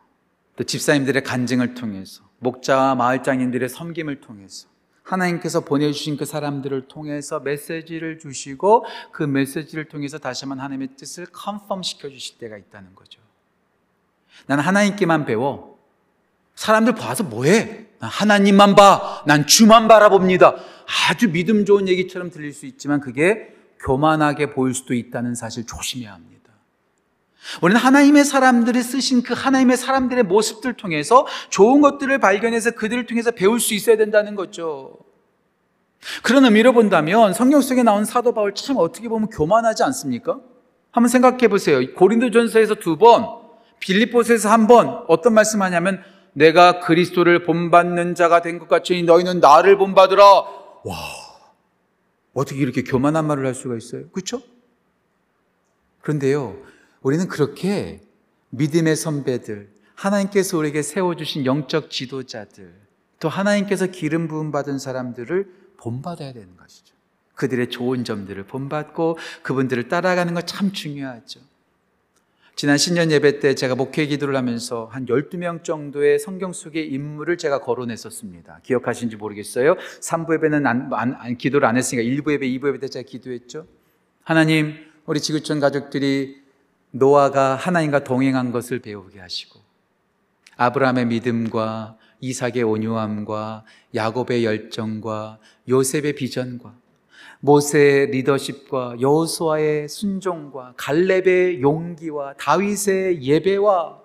또 0.56 0.63
집사님들의 0.63 1.23
간증을 1.23 1.73
통해서 1.73 2.23
목자와 2.39 2.95
마을장인들의 2.95 3.69
섬김을 3.69 4.21
통해서 4.21 4.67
하나님께서 5.08 5.62
보내주신 5.62 6.17
그 6.17 6.26
사람들을 6.26 6.88
통해서 6.88 7.39
메시지를 7.39 8.20
주시고 8.20 8.86
그 9.12 9.24
메시지를 9.24 9.86
통해서 9.86 10.17
다시 10.17 10.46
한번 10.46 10.60
하나님의 10.60 10.89
뜻을 10.98 11.28
컨펌 11.28 11.82
시켜주실 11.82 12.38
때가 12.38 12.58
있다는 12.58 12.93
거죠. 12.93 13.22
난 14.46 14.60
하나님께만 14.60 15.26
배워. 15.26 15.80
사람들 16.56 16.96
봐서 16.96 17.24
뭐해? 17.24 17.88
난 18.00 18.10
하나님만 18.10 18.76
봐. 18.76 19.24
난 19.26 19.48
주만 19.48 19.88
바라봅니다. 19.88 20.56
아주 21.10 21.32
믿음 21.32 21.65
좋은 21.65 21.88
얘기처럼 21.88 22.30
들릴 22.30 22.54
수 22.54 22.65
있지만 22.65 23.00
그게 23.00 23.56
교만하게 23.80 24.52
보일 24.52 24.74
수도 24.74 24.93
있다는 24.93 25.36
사실 25.36 25.65
조심해야 25.65 26.13
합니다. 26.13 26.37
우리는 27.62 27.79
하나님의 27.79 28.25
사람들이 28.25 28.81
쓰신 28.83 29.23
그 29.23 29.33
하나님의 29.33 29.77
사람들의 29.77 30.23
모습들 30.23 30.73
통해서 30.73 31.25
좋은 31.49 31.81
것들을 31.81 32.17
발견해서 32.19 32.71
그들을 32.71 33.05
통해서 33.05 33.31
배울 33.31 33.60
수 33.60 33.73
있어야 33.73 33.97
된다는 33.97 34.36
거죠. 34.36 34.97
그런 36.23 36.45
의미로 36.45 36.73
본다면 36.73 37.33
성경 37.33 37.62
속에 37.62 37.83
나온 37.83 38.05
사도 38.05 38.33
바울 38.33 38.53
참 38.53 38.77
어떻게 38.77 39.10
보면 39.10 39.29
교만하지 39.29 39.83
않습니까? 39.83 40.39
한번 40.91 41.10
생각해 41.10 41.47
보세요. 41.47 41.79
고린도전서에서 41.95 42.75
두 42.75 42.97
번, 42.97 43.25
빌립보서에서 43.79 44.49
한 44.49 44.67
번 44.67 45.03
어떤 45.07 45.33
말씀하냐면 45.33 46.01
내가 46.33 46.79
그리스도를 46.79 47.43
본받는 47.43 48.13
자가 48.15 48.41
된 48.41 48.60
것 48.60 48.67
같으니 48.67 49.03
너희는 49.03 49.39
나를 49.39 49.77
본받으라. 49.77 50.23
와, 50.23 50.95
어떻게 52.33 52.60
이렇게 52.60 52.83
교만한 52.83 53.25
말을 53.25 53.45
할 53.45 53.55
수가 53.55 53.75
있어요? 53.75 54.07
그렇죠? 54.10 54.41
그런데요, 56.01 56.55
우리는 57.08 57.30
그렇게 57.30 58.02
믿음의 58.50 58.98
선배들, 58.98 59.70
하나님께서 59.96 60.58
우리에게 60.58 60.82
세워주신 60.82 61.46
영적 61.46 61.89
지도자들, 61.89 62.74
또 63.22 63.30
하나님께서 63.30 63.88
기름 63.88 64.28
부음 64.28 64.52
받은 64.52 64.78
사람들을 64.78 65.50
본받아야 65.78 66.34
되는 66.34 66.58
것이죠. 66.58 66.93
그들의 67.36 67.70
좋은 67.70 68.04
점들을 68.04 68.43
본받고 68.48 69.17
그분들을 69.43 69.88
따라가는 69.88 70.34
것참 70.34 70.74
중요하죠. 70.74 71.39
지난 72.58 72.78
신년 72.78 73.10
예배 73.10 73.39
때 73.39 73.56
제가 73.56 73.76
목회 73.76 74.06
기도를 74.06 74.36
하면서 74.36 74.89
한 74.91 75.06
12명 75.06 75.63
정도의 75.63 76.20
성경 76.20 76.52
속의 76.52 76.91
인물을 76.91 77.38
제가 77.38 77.62
거론했었습니다. 77.62 78.60
기억하시는지 78.63 79.15
모르겠어요. 79.15 79.78
3부 80.02 80.34
예배는 80.34 80.67
안, 80.67 80.89
안, 80.91 81.13
안, 81.13 81.38
기도를 81.38 81.70
안 81.70 81.78
했으니까 81.78 82.04
1부 82.04 82.34
예배, 82.34 82.48
2부 82.48 82.67
예배 82.67 82.80
때 82.80 82.89
제가 82.89 83.08
기도했죠. 83.08 83.65
하나님, 84.24 84.76
우리 85.06 85.22
지구촌 85.22 85.62
가족들이 85.62 86.46
노아가 86.91 87.56
하나님과 87.56 88.04
동행한 88.04 88.52
것을 88.52 88.80
배우게 88.80 89.19
하시고 89.19 89.60
아브라함의 90.56 91.06
믿음과 91.08 91.97
이삭의 92.19 92.63
온유함과 92.63 93.63
야곱의 93.93 94.43
열정과 94.45 95.39
요셉의 95.69 96.13
비전과 96.15 96.73
모세의 97.39 98.08
리더십과 98.08 98.95
여호수아의 99.00 99.88
순종과 99.89 100.73
갈렙의 100.78 101.62
용기와 101.62 102.34
다윗의 102.34 103.21
예배와 103.21 104.02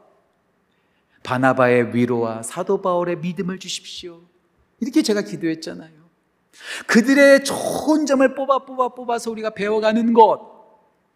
바나바의 1.23 1.95
위로와 1.95 2.43
사도 2.43 2.83
바울의 2.83 3.19
믿음을 3.21 3.59
주십시오. 3.59 4.21
이렇게 4.81 5.03
제가 5.03 5.23
기도했잖아요. 5.23 6.03
그들의 6.87 7.45
좋은 7.45 8.05
점을 8.05 8.35
뽑아 8.35 8.67
뽑아 8.67 8.91
뽑아서 8.91 9.31
우리가 9.31 9.51
배워가는 9.51 10.13
것 10.13 10.53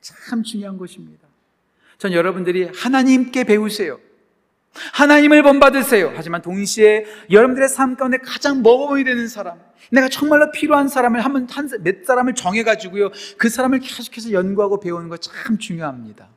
참 0.00 0.42
중요한 0.42 0.78
것입니다. 0.78 1.25
전 1.98 2.12
여러분들이 2.12 2.70
하나님께 2.74 3.44
배우세요. 3.44 3.98
하나님을 4.92 5.42
본받으세요. 5.42 6.12
하지만 6.14 6.42
동시에 6.42 7.06
여러분들의 7.30 7.68
삶 7.68 7.96
가운데 7.96 8.18
가장 8.18 8.62
먹어야 8.62 9.04
되는 9.04 9.26
사람, 9.26 9.58
내가 9.90 10.08
정말로 10.08 10.50
필요한 10.50 10.88
사람을 10.88 11.20
한, 11.24 11.46
한, 11.50 11.70
몇 11.82 12.04
사람을 12.04 12.34
정해가지고요. 12.34 13.10
그 13.38 13.48
사람을 13.48 13.80
계속해서 13.80 14.32
연구하고 14.32 14.80
배우는 14.80 15.08
거 15.08 15.16
참 15.16 15.56
중요합니다. 15.58 16.28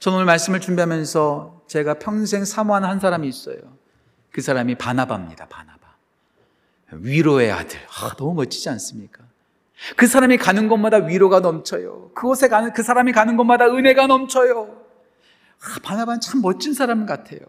저는 0.00 0.16
오늘 0.16 0.26
말씀을 0.26 0.60
준비하면서 0.60 1.62
제가 1.66 1.94
평생 1.94 2.44
사모하는 2.44 2.86
한 2.88 3.00
사람이 3.00 3.26
있어요. 3.26 3.56
그 4.30 4.42
사람이 4.42 4.74
바나바입니다. 4.74 5.46
바나바. 5.46 5.80
위로의 6.92 7.50
아들. 7.52 7.78
아, 7.88 8.14
너무 8.18 8.34
멋지지 8.34 8.68
않습니까? 8.68 9.24
그 9.96 10.06
사람이 10.06 10.38
가는 10.38 10.68
곳마다 10.68 10.98
위로가 10.98 11.40
넘쳐요. 11.40 12.10
그곳에 12.14 12.48
가는, 12.48 12.72
그 12.72 12.82
사람이 12.82 13.12
가는 13.12 13.36
곳마다 13.36 13.66
은혜가 13.66 14.06
넘쳐요. 14.06 14.82
아, 15.60 15.78
바나바는 15.82 16.20
참 16.20 16.42
멋진 16.42 16.74
사람 16.74 17.06
같아요. 17.06 17.40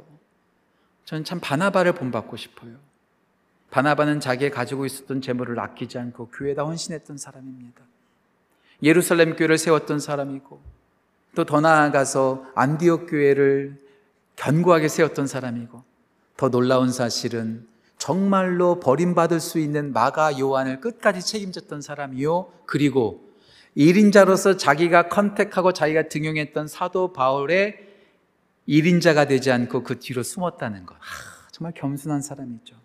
저는 1.05 1.23
참 1.23 1.39
바나바를 1.39 1.93
본받고 1.93 2.35
싶어요. 2.35 2.73
바나바는 3.69 4.19
자기가 4.19 4.55
가지고 4.55 4.85
있었던 4.85 5.21
재물을 5.21 5.59
아끼지 5.59 5.97
않고 5.97 6.29
교회에다 6.29 6.63
헌신했던 6.63 7.17
사람입니다. 7.17 7.81
예루살렘 8.83 9.35
교회를 9.35 9.57
세웠던 9.57 9.99
사람이고 9.99 10.61
또 11.35 11.43
더 11.43 11.59
나아가서 11.59 12.45
안디옥 12.55 13.07
교회를 13.09 13.77
견고하게 14.38 14.88
세웠던 14.88 15.27
사람이고 15.27 15.83
더 16.38 16.49
놀라운 16.49 16.91
사실은 16.91 17.67
정말로 18.06 18.80
버림받을 18.80 19.39
수 19.39 19.58
있는 19.58 19.91
마가 19.91 20.38
요한을 20.38 20.80
끝까지 20.80 21.26
책임졌던 21.26 21.82
사람이요. 21.82 22.52
그리고 22.68 23.34
1인자로서 23.76 24.60
자기가 24.60 25.10
컨택하고 25.10 25.74
자기가 25.74 26.08
등용했던 26.08 26.68
사도 26.68 27.13
바울의 27.13 27.80
1인자가 28.70 29.28
되지 29.28 29.52
않고 29.52 29.82
그 29.82 29.98
뒤로 29.98 30.22
숨었다는 30.22 30.86
것. 30.86 30.94
하, 31.00 31.50
정말 31.52 31.74
겸손한 31.74 32.22
사람이죠. 32.22 32.76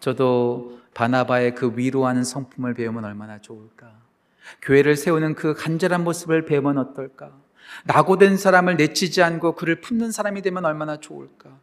저도 0.00 0.80
바나바의 0.92 1.54
그 1.54 1.72
위로하는 1.74 2.24
성품을 2.24 2.74
배우면 2.74 3.06
얼마나 3.06 3.40
좋을까. 3.40 3.90
교회를 4.60 4.96
세우는 4.96 5.34
그 5.34 5.54
간절한 5.54 6.04
모습을 6.04 6.44
배우면 6.44 6.76
어떨까. 6.76 7.32
낙오된 7.86 8.36
사람을 8.36 8.76
내치지 8.76 9.22
않고 9.22 9.54
그를 9.54 9.80
품는 9.80 10.12
사람이 10.12 10.42
되면 10.42 10.66
얼마나 10.66 10.98
좋을까. 10.98 11.58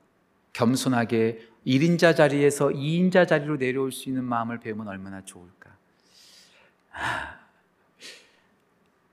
겸손하게 0.55 1.49
1인자 1.67 2.15
자리에서 2.15 2.69
2인자 2.69 3.27
자리로 3.27 3.57
내려올 3.57 3.91
수 3.91 4.07
있는 4.07 4.23
마음을 4.23 4.59
배우면 4.59 4.87
얼마나 4.87 5.21
좋을까. 5.23 5.75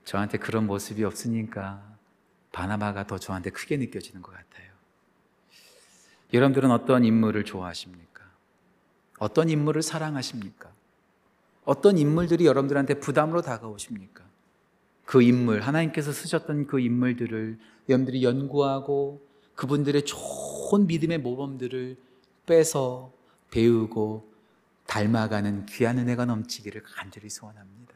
저한테 0.05 0.37
그런 0.37 0.65
모습이 0.67 1.03
없으니까 1.03 1.83
바나바가 2.53 3.07
더 3.07 3.17
저한테 3.17 3.49
크게 3.49 3.75
느껴지는 3.75 4.21
것 4.21 4.31
같아요. 4.31 4.71
여러분들은 6.31 6.71
어떤 6.71 7.03
인물을 7.03 7.43
좋아하십니까? 7.43 8.23
어떤 9.19 9.49
인물을 9.49 9.81
사랑하십니까? 9.81 10.71
어떤 11.65 11.97
인물들이 11.97 12.45
여러분들한테 12.45 13.01
부담으로 13.01 13.41
다가오십니까? 13.41 14.23
그 15.05 15.21
인물, 15.21 15.61
하나님께서 15.61 16.13
쓰셨던 16.13 16.67
그 16.67 16.79
인물들을 16.79 17.59
여러분들이 17.89 18.23
연구하고 18.23 19.32
그분들의 19.55 20.03
좋은 20.03 20.87
믿음의 20.87 21.19
모범들을 21.19 21.97
빼서 22.45 23.11
배우고 23.51 24.31
닮아가는 24.87 25.65
귀한 25.67 25.97
은혜가 25.99 26.25
넘치기를 26.25 26.83
간절히 26.83 27.29
소원합니다. 27.29 27.93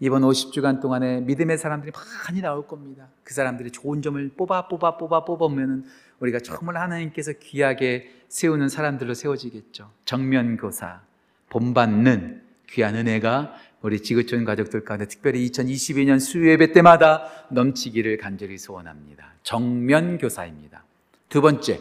이번 0.00 0.22
50주간 0.22 0.80
동안에 0.80 1.20
믿음의 1.20 1.56
사람들이 1.56 1.92
많이 2.26 2.40
나올 2.40 2.66
겁니다. 2.66 3.08
그 3.22 3.32
사람들이 3.32 3.70
좋은 3.70 4.02
점을 4.02 4.28
뽑아 4.36 4.68
뽑아 4.68 4.96
뽑아 4.96 5.24
뽑으면 5.24 5.84
우리가 6.20 6.40
정말 6.40 6.76
하나님께서 6.76 7.32
귀하게 7.40 8.12
세우는 8.28 8.68
사람들로 8.68 9.14
세워지겠죠. 9.14 9.90
정면교사, 10.04 11.02
본받는 11.48 12.42
귀한 12.68 12.96
은혜가 12.96 13.54
우리 13.80 14.02
지구촌 14.02 14.44
가족들 14.44 14.84
가운데 14.84 15.06
특별히 15.06 15.48
2022년 15.50 16.18
수요예배 16.18 16.72
때마다 16.72 17.28
넘치기를 17.50 18.16
간절히 18.16 18.58
소원합니다. 18.58 19.34
정면 19.42 20.18
교사입니다. 20.18 20.84
두 21.28 21.40
번째, 21.40 21.80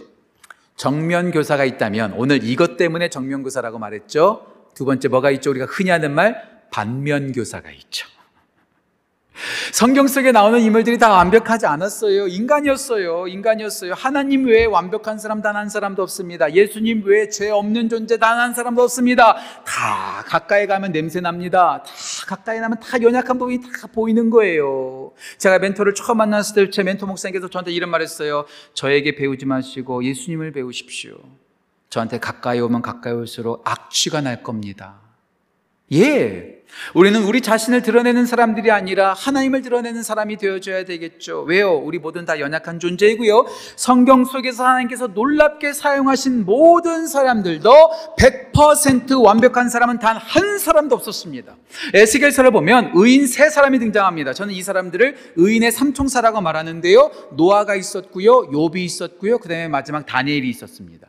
정면 0.75 1.31
교사가 1.31 1.65
있다면 1.65 2.13
오늘 2.13 2.43
이것 2.43 2.77
때문에 2.77 3.09
정면 3.09 3.41
교사라고 3.43 3.79
말했죠. 3.79 4.45
두 4.75 4.85
번째 4.85 5.07
뭐가 5.07 5.31
있죠? 5.31 5.49
우리가 5.49 5.65
흔히 5.65 5.89
하는 5.89 6.13
말 6.13 6.65
반면 6.69 7.31
교사가 7.31 7.71
있죠. 7.71 8.07
성경 9.71 10.07
속에 10.07 10.31
나오는 10.31 10.59
인물들이 10.59 10.97
다 10.97 11.09
완벽하지 11.11 11.65
않았어요. 11.65 12.27
인간이었어요. 12.27 13.27
인간이었어요. 13.27 13.93
하나님 13.93 14.45
외에 14.45 14.65
완벽한 14.65 15.19
사람 15.19 15.41
단 15.41 15.55
한 15.55 15.69
사람도 15.69 16.01
없습니다. 16.03 16.53
예수님 16.53 17.03
외에 17.05 17.29
죄 17.29 17.49
없는 17.49 17.89
존재 17.89 18.17
단 18.17 18.37
한 18.39 18.53
사람도 18.53 18.81
없습니다. 18.83 19.35
다 19.65 20.23
가까이 20.27 20.67
가면 20.67 20.91
냄새 20.91 21.19
납니다. 21.21 21.83
다 21.85 21.91
가까이 22.27 22.59
나면 22.59 22.79
다 22.79 23.01
연약한 23.01 23.37
부분이 23.37 23.61
다 23.61 23.87
보이는 23.93 24.29
거예요. 24.29 25.11
제가 25.37 25.59
멘토를 25.59 25.93
처음 25.93 26.17
만났을 26.17 26.65
때 26.65 26.71
제 26.71 26.83
멘토 26.83 27.07
목사님께서 27.07 27.47
저한테 27.49 27.71
이런 27.71 27.89
말 27.89 28.01
했어요. 28.01 28.45
저에게 28.73 29.15
배우지 29.15 29.45
마시고 29.45 30.03
예수님을 30.03 30.51
배우십시오. 30.51 31.15
저한테 31.89 32.19
가까이 32.19 32.59
오면 32.59 32.81
가까이 32.81 33.13
올수록 33.13 33.61
악취가 33.65 34.21
날 34.21 34.43
겁니다. 34.43 34.99
예. 35.93 36.57
우리는 36.93 37.23
우리 37.23 37.41
자신을 37.41 37.81
드러내는 37.81 38.25
사람들이 38.25 38.69
아니라 38.71 39.13
하나님을 39.13 39.61
드러내는 39.61 40.03
사람이 40.03 40.35
되어줘야 40.37 40.83
되겠죠. 40.85 41.41
왜요? 41.43 41.73
우리 41.73 41.97
모든 41.97 42.25
다 42.25 42.39
연약한 42.39 42.79
존재이고요. 42.79 43.45
성경 43.77 44.25
속에서 44.25 44.65
하나님께서 44.65 45.07
놀랍게 45.07 45.73
사용하신 45.73 46.45
모든 46.45 47.07
사람들도 47.07 47.71
100% 48.19 49.23
완벽한 49.23 49.69
사람은 49.69 49.99
단 49.99 50.17
한 50.17 50.57
사람도 50.59 50.93
없었습니다. 50.95 51.55
에스겔서를 51.93 52.51
보면 52.51 52.91
의인 52.95 53.27
세 53.27 53.49
사람이 53.49 53.79
등장합니다. 53.79 54.33
저는 54.33 54.53
이 54.53 54.61
사람들을 54.61 55.15
의인의 55.37 55.71
삼총사라고 55.71 56.41
말하는데요. 56.41 57.11
노아가 57.31 57.75
있었고요. 57.75 58.49
욥이 58.51 58.77
있었고요. 58.77 59.37
그 59.37 59.47
다음에 59.47 59.67
마지막 59.69 60.05
다니엘이 60.05 60.49
있었습니다. 60.49 61.07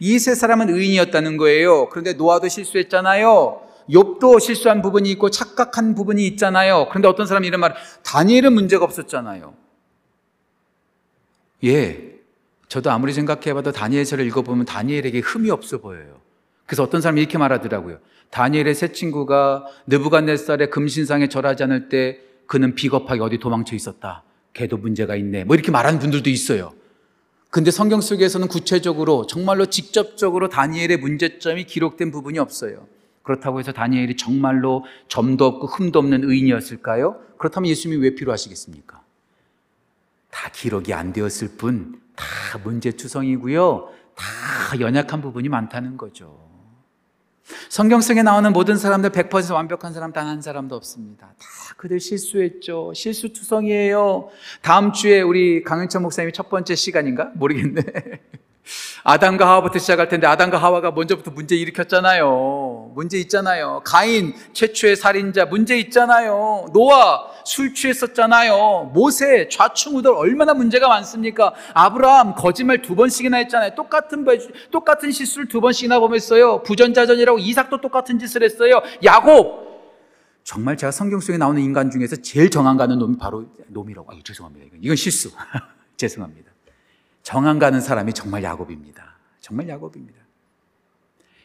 이 0.00 0.18
세 0.18 0.34
사람은 0.34 0.68
의인이었다는 0.68 1.38
거예요. 1.38 1.88
그런데 1.88 2.12
노아도 2.12 2.48
실수했잖아요. 2.48 3.62
욥도 3.90 4.40
실수한 4.40 4.82
부분이 4.82 5.10
있고 5.12 5.30
착각한 5.30 5.94
부분이 5.94 6.26
있잖아요. 6.28 6.86
그런데 6.90 7.08
어떤 7.08 7.26
사람이 7.26 7.46
이런 7.46 7.60
말, 7.60 7.74
다니엘은 8.04 8.52
문제가 8.52 8.84
없었잖아요. 8.84 9.54
예. 11.64 12.18
저도 12.68 12.90
아무리 12.90 13.12
생각해봐도 13.12 13.72
다니엘서를 13.72 14.26
읽어보면 14.26 14.66
다니엘에게 14.66 15.20
흠이 15.20 15.50
없어 15.50 15.78
보여요. 15.78 16.20
그래서 16.66 16.82
어떤 16.82 17.00
사람이 17.00 17.20
이렇게 17.20 17.38
말하더라고요. 17.38 17.98
다니엘의 18.30 18.74
새 18.74 18.92
친구가 18.92 19.64
느부갓네살의 19.86 20.70
금신상에 20.70 21.28
절하지 21.28 21.62
않을 21.64 21.88
때 21.88 22.20
그는 22.46 22.74
비겁하게 22.74 23.22
어디 23.22 23.38
도망쳐 23.38 23.74
있었다. 23.74 24.22
걔도 24.52 24.76
문제가 24.76 25.16
있네. 25.16 25.44
뭐 25.44 25.56
이렇게 25.56 25.70
말하는 25.70 25.98
분들도 25.98 26.28
있어요. 26.28 26.72
근데 27.50 27.70
성경 27.70 28.02
속에서는 28.02 28.48
구체적으로 28.48 29.26
정말로 29.26 29.66
직접적으로 29.66 30.50
다니엘의 30.50 30.98
문제점이 30.98 31.64
기록된 31.64 32.10
부분이 32.10 32.38
없어요. 32.38 32.86
그렇다고 33.28 33.58
해서 33.58 33.72
다니엘이 33.72 34.16
정말로 34.16 34.86
점도 35.08 35.44
없고 35.44 35.66
흠도 35.66 35.98
없는 35.98 36.24
의인이었을까요? 36.24 37.20
그렇다면 37.36 37.68
예수님이 37.68 38.02
왜 38.02 38.14
필요하시겠습니까? 38.14 39.02
다 40.30 40.50
기록이 40.50 40.94
안 40.94 41.12
되었을 41.12 41.48
뿐, 41.58 42.00
다 42.16 42.24
문제투성이고요. 42.64 43.90
다 44.14 44.80
연약한 44.80 45.20
부분이 45.20 45.50
많다는 45.50 45.98
거죠. 45.98 46.48
성경성에 47.68 48.22
나오는 48.22 48.50
모든 48.52 48.76
사람들 48.78 49.10
100% 49.10 49.52
완벽한 49.52 49.92
사람 49.92 50.12
단 50.12 50.26
한 50.26 50.40
사람도 50.40 50.74
없습니다. 50.76 51.26
다 51.38 51.74
그들 51.76 52.00
실수했죠. 52.00 52.94
실수투성이에요. 52.94 54.30
다음 54.62 54.92
주에 54.92 55.20
우리 55.20 55.62
강윤철 55.62 56.00
목사님이 56.00 56.32
첫 56.32 56.48
번째 56.48 56.74
시간인가? 56.74 57.30
모르겠네. 57.34 57.82
아담과 59.04 59.46
하와부터 59.46 59.78
시작할 59.78 60.08
텐데 60.08 60.26
아담과 60.26 60.58
하와가 60.58 60.90
먼저부터 60.90 61.30
문제 61.30 61.56
일으켰잖아요. 61.56 62.92
문제 62.94 63.18
있잖아요. 63.18 63.82
가인 63.84 64.34
최초의 64.52 64.96
살인자 64.96 65.46
문제 65.46 65.78
있잖아요. 65.78 66.66
노아 66.72 67.26
술 67.44 67.74
취했었잖아요. 67.74 68.90
모세 68.92 69.48
좌충우돌 69.48 70.14
얼마나 70.14 70.54
문제가 70.54 70.88
많습니까? 70.88 71.54
아브라함 71.74 72.34
거짓말 72.34 72.82
두 72.82 72.94
번씩이나 72.94 73.38
했잖아요. 73.38 73.74
똑같은 73.74 74.26
똑같은 74.70 75.10
실수를 75.10 75.48
두 75.48 75.60
번씩이나 75.60 76.00
범했어요. 76.00 76.62
부전자전이라고 76.62 77.38
이삭도 77.38 77.80
똑같은 77.80 78.18
짓을 78.18 78.42
했어요. 78.42 78.82
야곱 79.04 79.68
정말 80.44 80.78
제가 80.78 80.90
성경 80.90 81.20
속에 81.20 81.36
나오는 81.36 81.60
인간 81.60 81.90
중에서 81.90 82.16
제일 82.16 82.50
정한 82.50 82.76
가는 82.78 82.98
놈이 82.98 83.18
바로 83.18 83.44
놈이라고. 83.68 84.10
아, 84.10 84.16
죄송합니다. 84.24 84.76
이건 84.80 84.96
실수. 84.96 85.30
죄송합니다. 85.98 86.50
정한 87.28 87.58
가는 87.58 87.78
사람이 87.82 88.14
정말 88.14 88.42
야곱입니다. 88.42 89.14
정말 89.42 89.68
야곱입니다. 89.68 90.18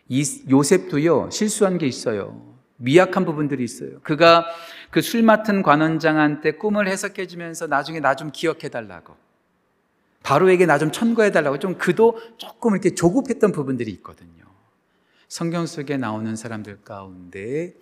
이 0.07 0.23
요셉도요, 0.49 1.29
실수한 1.29 1.77
게 1.77 1.85
있어요. 1.85 2.55
미약한 2.77 3.25
부분들이 3.25 3.65
있어요. 3.65 3.99
그가 4.01 4.45
그 4.91 5.01
술 5.01 5.23
맡은 5.23 5.61
관원장한테 5.61 6.51
꿈을 6.53 6.87
해석해 6.87 7.27
주면서 7.27 7.67
나중에 7.67 7.99
나 7.99 8.15
좀 8.15 8.31
기억해 8.31 8.69
달라고. 8.69 9.13
바로에게 10.23 10.65
나 10.67 10.77
좀 10.77 10.89
천거해 10.89 11.31
달라고 11.31 11.59
좀 11.59 11.77
그도 11.77 12.17
조금 12.37 12.71
이렇게 12.71 12.95
조급했던 12.95 13.51
부분들이 13.51 13.91
있거든요. 13.91 14.45
성경 15.27 15.65
속에 15.65 15.97
나오는 15.97 16.33
사람들 16.37 16.83
가운데 16.85 17.73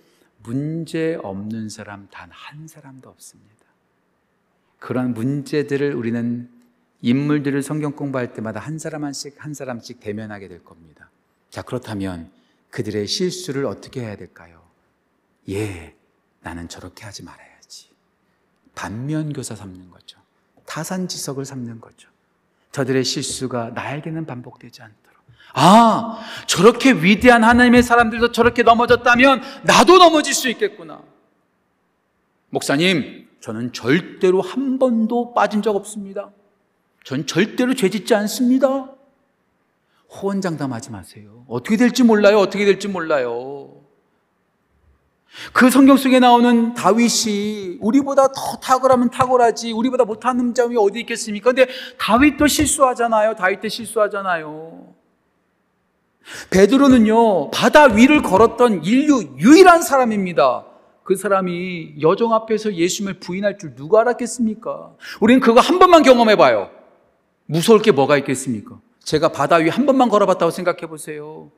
문제 0.41 1.19
없는 1.21 1.69
사람 1.69 2.07
단 2.09 2.31
한 2.31 2.67
사람도 2.67 3.07
없습니다. 3.09 3.51
그런 4.79 5.13
문제들을 5.13 5.93
우리는 5.93 6.49
인물들을 7.01 7.61
성경 7.63 7.93
공부할 7.93 8.33
때마다 8.33 8.59
한 8.59 8.77
사람 8.77 9.03
한씩 9.03 9.43
한 9.43 9.53
사람씩 9.53 9.99
대면하게 9.99 10.47
될 10.47 10.63
겁니다. 10.63 11.09
자, 11.49 11.61
그렇다면 11.61 12.31
그들의 12.69 13.07
실수를 13.07 13.65
어떻게 13.65 14.01
해야 14.01 14.15
될까요? 14.15 14.61
예, 15.49 15.95
나는 16.41 16.69
저렇게 16.69 17.03
하지 17.03 17.23
말아야지. 17.23 17.89
반면 18.75 19.33
교사 19.33 19.55
삼는 19.55 19.89
거죠. 19.89 20.19
타산지석을 20.65 21.45
삼는 21.45 21.81
거죠. 21.81 22.09
저들의 22.71 23.03
실수가 23.03 23.71
나에게는 23.71 24.25
반복되지 24.25 24.81
않도록. 24.81 25.01
아, 25.53 26.23
저렇게 26.47 26.93
위대한 26.93 27.43
하나님의 27.43 27.83
사람들도 27.83 28.31
저렇게 28.31 28.63
넘어졌다면 28.63 29.41
나도 29.63 29.97
넘어질 29.97 30.33
수 30.33 30.49
있겠구나. 30.49 31.03
목사님, 32.49 33.27
저는 33.41 33.73
절대로 33.73 34.41
한 34.41 34.79
번도 34.79 35.33
빠진 35.33 35.61
적 35.61 35.75
없습니다. 35.75 36.31
전 37.03 37.25
절대로 37.25 37.73
죄 37.73 37.89
짓지 37.89 38.13
않습니다. 38.13 38.91
호언장담하지 40.09 40.91
마세요. 40.91 41.45
어떻게 41.47 41.77
될지 41.77 42.03
몰라요. 42.03 42.37
어떻게 42.39 42.65
될지 42.65 42.87
몰라요. 42.87 43.81
그 45.53 45.69
성경 45.69 45.95
속에 45.95 46.19
나오는 46.19 46.73
다윗이 46.73 47.77
우리보다 47.79 48.27
더 48.27 48.57
탁월하면 48.61 49.09
탁월하지 49.09 49.71
우리보다 49.71 50.03
못하는 50.03 50.53
점이 50.53 50.75
어디 50.77 50.99
있겠습니까? 50.99 51.53
근데 51.53 51.67
다윗도 51.97 52.47
실수하잖아요. 52.47 53.35
다윗도 53.35 53.69
실수하잖아요. 53.69 54.93
베드로는요 56.49 57.49
바다 57.51 57.85
위를 57.85 58.21
걸었던 58.21 58.83
인류 58.83 59.35
유일한 59.39 59.81
사람입니다. 59.81 60.65
그 61.03 61.15
사람이 61.15 61.95
여정 62.01 62.33
앞에서 62.33 62.73
예수님을 62.73 63.19
부인할 63.19 63.57
줄 63.57 63.73
누가 63.75 64.01
알았겠습니까? 64.01 64.93
우리는 65.21 65.39
그거 65.39 65.61
한 65.61 65.79
번만 65.79 66.03
경험해 66.03 66.35
봐요. 66.35 66.69
무서울 67.51 67.81
게 67.81 67.91
뭐가 67.91 68.17
있겠습니까? 68.19 68.79
제가 69.03 69.33
바다 69.33 69.57
위한 69.57 69.85
번만 69.85 70.07
걸어봤다고 70.07 70.51
생각해 70.51 70.87
보세요. 70.87 71.51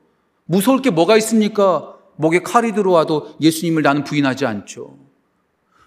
무서울 0.45 0.81
게 0.81 0.89
뭐가 0.89 1.17
있습니까? 1.17 1.95
목에 2.15 2.41
칼이 2.41 2.73
들어와도 2.73 3.35
예수님을 3.39 3.83
나는 3.83 4.03
부인하지 4.03 4.47
않죠. 4.47 4.97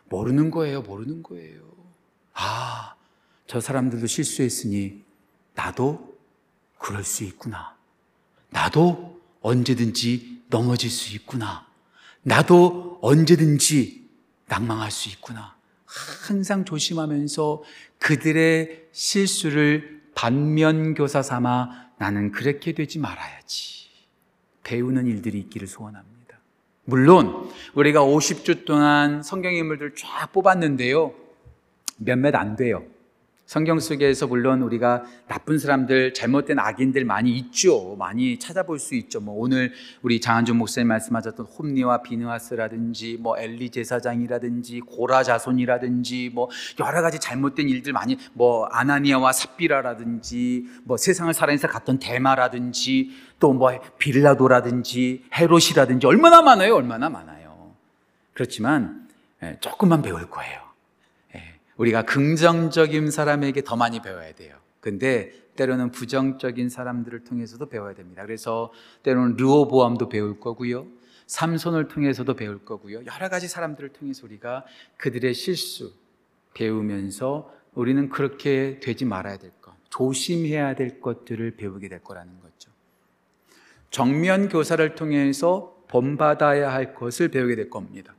모르는 0.09 0.53
거예요, 0.53 0.83
모르는 0.83 1.25
거예요. 1.25 1.61
아, 2.35 2.95
저 3.49 3.61
사람들도 3.61 4.07
실수했으니 4.07 5.03
나도 5.57 6.17
그럴 6.79 7.03
수 7.03 7.25
있구나. 7.25 7.75
나도 8.51 9.19
언제든지 9.41 10.43
넘어질 10.51 10.89
수 10.89 11.17
있구나. 11.17 11.67
나도 12.23 13.01
언제든지 13.03 14.09
낭망할 14.47 14.93
수 14.93 15.09
있구나. 15.09 15.57
항상 15.85 16.65
조심하면서 16.65 17.65
그들의 17.99 18.87
실수를 18.93 19.96
반면 20.17 20.95
교사 20.95 21.23
삼아 21.23 21.91
나는 21.99 22.33
그렇게 22.33 22.73
되지 22.73 22.99
말아야지. 22.99 23.87
배우는 24.65 25.07
일들이 25.07 25.39
있기를 25.39 25.69
소원합니다. 25.69 26.39
물론 26.85 27.51
우리가 27.75 28.01
50주 28.01 28.65
동안 28.65 29.23
성경 29.23 29.53
인물들 29.55 29.95
쫙 29.95 30.33
뽑았는데요. 30.33 31.15
몇몇 31.99 32.35
안 32.35 32.57
돼요. 32.57 32.83
성경 33.47 33.79
속에서 33.79 34.27
물론 34.27 34.61
우리가 34.63 35.05
나쁜 35.29 35.59
사람들, 35.61 36.15
잘못된 36.15 36.59
악인들 36.59 37.05
많이 37.05 37.31
있죠. 37.39 37.95
많이 37.97 38.39
찾아볼 38.41 38.81
수 38.81 38.97
있죠. 38.97 39.21
뭐 39.21 39.37
오늘 39.39 39.73
우리 40.03 40.21
장한준 40.21 40.57
목사님 40.57 40.89
말씀하셨던 40.89 41.47
홈리와 41.47 42.03
비느하스라든지 42.03 43.19
뭐 43.21 43.39
엘리 43.39 43.71
제사장이라든지 43.71 44.81
고라 44.81 45.23
자손이라든지 45.23 46.33
뭐 46.35 46.51
여러 46.81 47.01
가지 47.03 47.21
잘못된 47.21 47.69
일들 47.69 47.93
많이 47.93 48.19
뭐 48.33 48.67
아나니아와 48.67 49.33
삽비라라든지 49.33 50.67
뭐 50.83 50.97
세상을 50.97 51.33
살아내서 51.33 51.69
갔던 51.69 51.99
대마라든지 52.01 53.11
또 53.39 53.53
뭐 53.53 53.71
빌라도라든지 53.99 55.25
헤롯이라든지 55.33 56.07
얼마나 56.07 56.43
많아요. 56.43 56.75
얼마나 56.75 57.09
많아요. 57.09 57.75
그렇지만 58.35 59.09
예, 59.43 59.57
조금만 59.61 60.03
배울 60.03 60.29
거예요. 60.29 60.66
우리가 61.77 62.03
긍정적인 62.03 63.11
사람에게 63.11 63.63
더 63.63 63.77
많이 63.77 64.01
배워야 64.01 64.33
돼요. 64.33 64.57
근데 64.81 65.33
때로는 65.57 65.91
부정적인 65.91 66.69
사람들을 66.69 67.25
통해서도 67.25 67.69
배워야 67.69 67.95
됩니다. 67.95 68.23
그래서 68.23 68.73
때로는 69.03 69.37
르오보암도 69.37 70.09
배울 70.09 70.39
거고요. 70.39 70.87
삼손을 71.27 71.89
통해서도 71.89 72.35
배울 72.35 72.65
거고요. 72.65 73.03
여러 73.05 73.29
가지 73.29 73.49
사람들을 73.49 73.91
통해서 73.91 74.27
우리가 74.27 74.65
그들의 74.97 75.35
실수 75.35 75.93
배우면서 76.55 77.53
우리는 77.75 78.09
그렇게 78.09 78.81
되지 78.81 79.05
말아야 79.05 79.37
될 79.37 79.51
것, 79.61 79.75
조심해야 79.91 80.75
될 80.77 81.01
것들을 81.01 81.57
배우게 81.57 81.89
될 81.89 82.03
거라는 82.03 82.41
거죠. 82.41 82.71
정면 83.91 84.49
교사를 84.49 84.95
통해서 84.95 85.77
본받아야 85.89 86.73
할 86.73 86.95
것을 86.95 87.29
배우게 87.29 87.57
될 87.57 87.71
겁니다. 87.71 88.15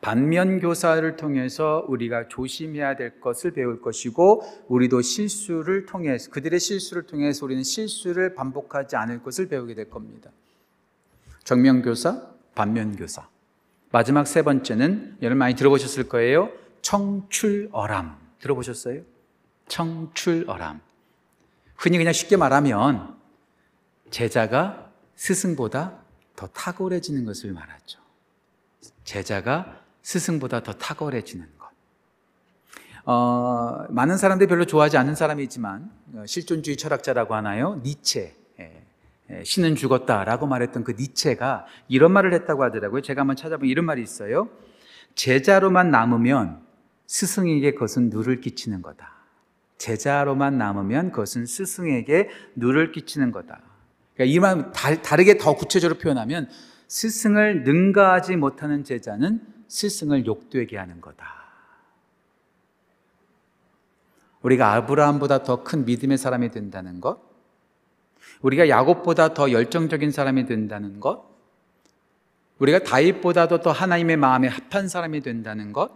반면 0.00 0.60
교사를 0.60 1.16
통해서 1.16 1.84
우리가 1.88 2.28
조심해야 2.28 2.96
될 2.96 3.20
것을 3.20 3.50
배울 3.52 3.82
것이고 3.82 4.42
우리도 4.68 5.02
실수를 5.02 5.84
통해서 5.84 6.30
그들의 6.30 6.58
실수를 6.58 7.02
통해서 7.02 7.44
우리는 7.44 7.62
실수를 7.62 8.34
반복하지 8.34 8.96
않을 8.96 9.22
것을 9.22 9.48
배우게 9.48 9.74
될 9.74 9.90
겁니다. 9.90 10.30
정면 11.44 11.82
교사, 11.82 12.30
반면 12.54 12.96
교사. 12.96 13.28
마지막 13.92 14.26
세 14.26 14.42
번째는 14.42 15.18
여러분 15.20 15.38
많이 15.38 15.54
들어보셨을 15.54 16.08
거예요. 16.08 16.50
청출어람. 16.80 18.16
들어보셨어요? 18.40 19.02
청출어람. 19.68 20.80
흔히 21.76 21.98
그냥 21.98 22.12
쉽게 22.12 22.36
말하면 22.36 23.16
제자가 24.10 24.90
스승보다 25.16 25.98
더 26.36 26.46
탁월해지는 26.46 27.26
것을 27.26 27.52
말하죠. 27.52 28.00
제자가 29.04 29.79
스승보다 30.02 30.62
더 30.62 30.72
탁월해지는 30.72 31.46
것. 31.58 31.70
어, 33.04 33.86
많은 33.88 34.16
사람들이 34.16 34.48
별로 34.48 34.64
좋아하지 34.64 34.96
않는 34.98 35.14
사람이지만 35.14 35.90
어, 36.14 36.24
실존주의 36.26 36.76
철학자라고 36.76 37.34
하나요? 37.34 37.80
니체. 37.82 38.36
예, 38.60 38.82
예, 39.30 39.44
신은 39.44 39.76
죽었다라고 39.76 40.46
말했던 40.46 40.84
그 40.84 40.92
니체가 40.92 41.66
이런 41.88 42.12
말을 42.12 42.34
했다고 42.34 42.62
하더라고요. 42.64 43.00
제가 43.00 43.22
한번 43.22 43.36
찾아보면 43.36 43.70
이런 43.70 43.84
말이 43.84 44.02
있어요. 44.02 44.48
제자로만 45.14 45.90
남으면 45.90 46.60
스승에게 47.06 47.72
그것은 47.72 48.10
누를 48.10 48.40
끼치는 48.40 48.82
거다. 48.82 49.12
제자로만 49.78 50.58
남으면 50.58 51.10
그것은 51.10 51.46
스승에게 51.46 52.28
누를 52.54 52.92
끼치는 52.92 53.32
거다. 53.32 53.60
그러니까 54.14 54.34
이말 54.34 54.72
다르게 55.02 55.38
더 55.38 55.56
구체적으로 55.56 55.98
표현하면 55.98 56.48
스승을 56.86 57.64
능가하지 57.64 58.36
못하는 58.36 58.84
제자는 58.84 59.40
스승을 59.70 60.26
욕되게 60.26 60.76
하는 60.76 61.00
거다. 61.00 61.40
우리가 64.42 64.72
아브라함보다 64.74 65.44
더 65.44 65.62
큰 65.62 65.84
믿음의 65.84 66.18
사람이 66.18 66.50
된다는 66.50 67.00
것, 67.00 67.20
우리가 68.42 68.68
야곱보다 68.68 69.32
더 69.34 69.52
열정적인 69.52 70.10
사람이 70.10 70.46
된다는 70.46 70.98
것, 70.98 71.24
우리가 72.58 72.80
다윗보다도 72.80 73.60
더 73.60 73.70
하나님의 73.70 74.16
마음에 74.16 74.48
합한 74.48 74.88
사람이 74.88 75.20
된다는 75.20 75.72
것, 75.72 75.92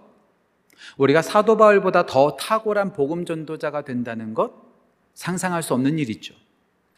우리가 0.97 1.23
사도 1.23 1.57
바울보다 1.57 2.07
더 2.07 2.37
탁월한 2.37 2.93
복음 2.93 3.25
전도자가 3.25 3.83
된다는 3.83 4.35
것, 4.35 4.53
상상할 5.15 5.63
수 5.63 5.75
없는 5.75 5.99
일이죠. 5.99 6.35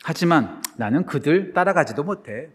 하지만 0.03 0.63
나는 0.77 1.07
그들 1.07 1.53
따라가지도 1.53 2.05
못해. 2.05 2.51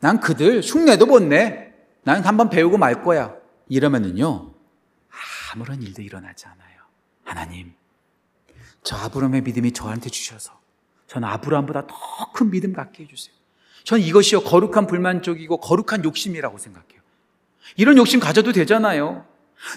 난 0.00 0.20
그들 0.20 0.60
흉내도 0.60 1.06
못 1.06 1.22
내. 1.22 1.65
나는 2.06 2.24
한번 2.24 2.48
배우고 2.50 2.78
말 2.78 3.02
거야. 3.02 3.34
이러면은요, 3.68 4.52
아무런 5.52 5.82
일도 5.82 6.02
일어나지 6.02 6.46
않아요. 6.46 6.76
하나님, 7.24 7.72
저 8.84 8.96
아브라함의 8.96 9.42
믿음이 9.42 9.72
저한테 9.72 10.08
주셔서 10.08 10.52
저는 11.08 11.26
아브라함보다 11.28 11.88
더 11.88 11.96
큰 12.32 12.50
믿음 12.50 12.72
갖게 12.74 13.02
해주세요. 13.04 13.34
저는 13.84 14.04
이것이요, 14.04 14.42
거룩한 14.42 14.86
불만족이고 14.86 15.56
거룩한 15.56 16.04
욕심이라고 16.04 16.58
생각해요. 16.58 17.00
이런 17.76 17.96
욕심 17.96 18.20
가져도 18.20 18.52
되잖아요. 18.52 19.26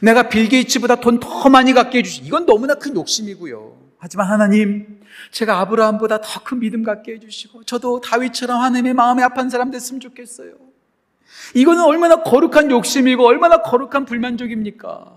내가 0.04 0.30
빌 0.30 0.50
게이츠보다 0.50 0.96
돈 0.98 1.20
더 1.20 1.50
많이 1.50 1.74
갖게 1.74 2.00
해주시 2.00 2.24
이건 2.26 2.46
너무나 2.46 2.76
큰 2.76 2.96
욕심이고요. 2.96 3.78
하지만 3.98 4.28
하나님, 4.28 5.02
제가 5.32 5.60
아브라함보다 5.62 6.22
더 6.22 6.44
큰 6.44 6.60
믿음 6.60 6.84
갖게 6.84 7.14
해주시고, 7.14 7.64
저도 7.64 8.02
다윗처럼 8.02 8.62
하나님의 8.62 8.94
마음에 8.94 9.24
합한 9.24 9.50
사람 9.50 9.72
됐으면 9.72 10.00
좋겠어요. 10.02 10.69
이거는 11.56 11.84
얼마나 11.84 12.24
거룩한 12.24 12.72
욕심이고, 12.72 13.26
얼마나 13.26 13.62
거룩한 13.62 14.06
불만족입니까? 14.06 15.16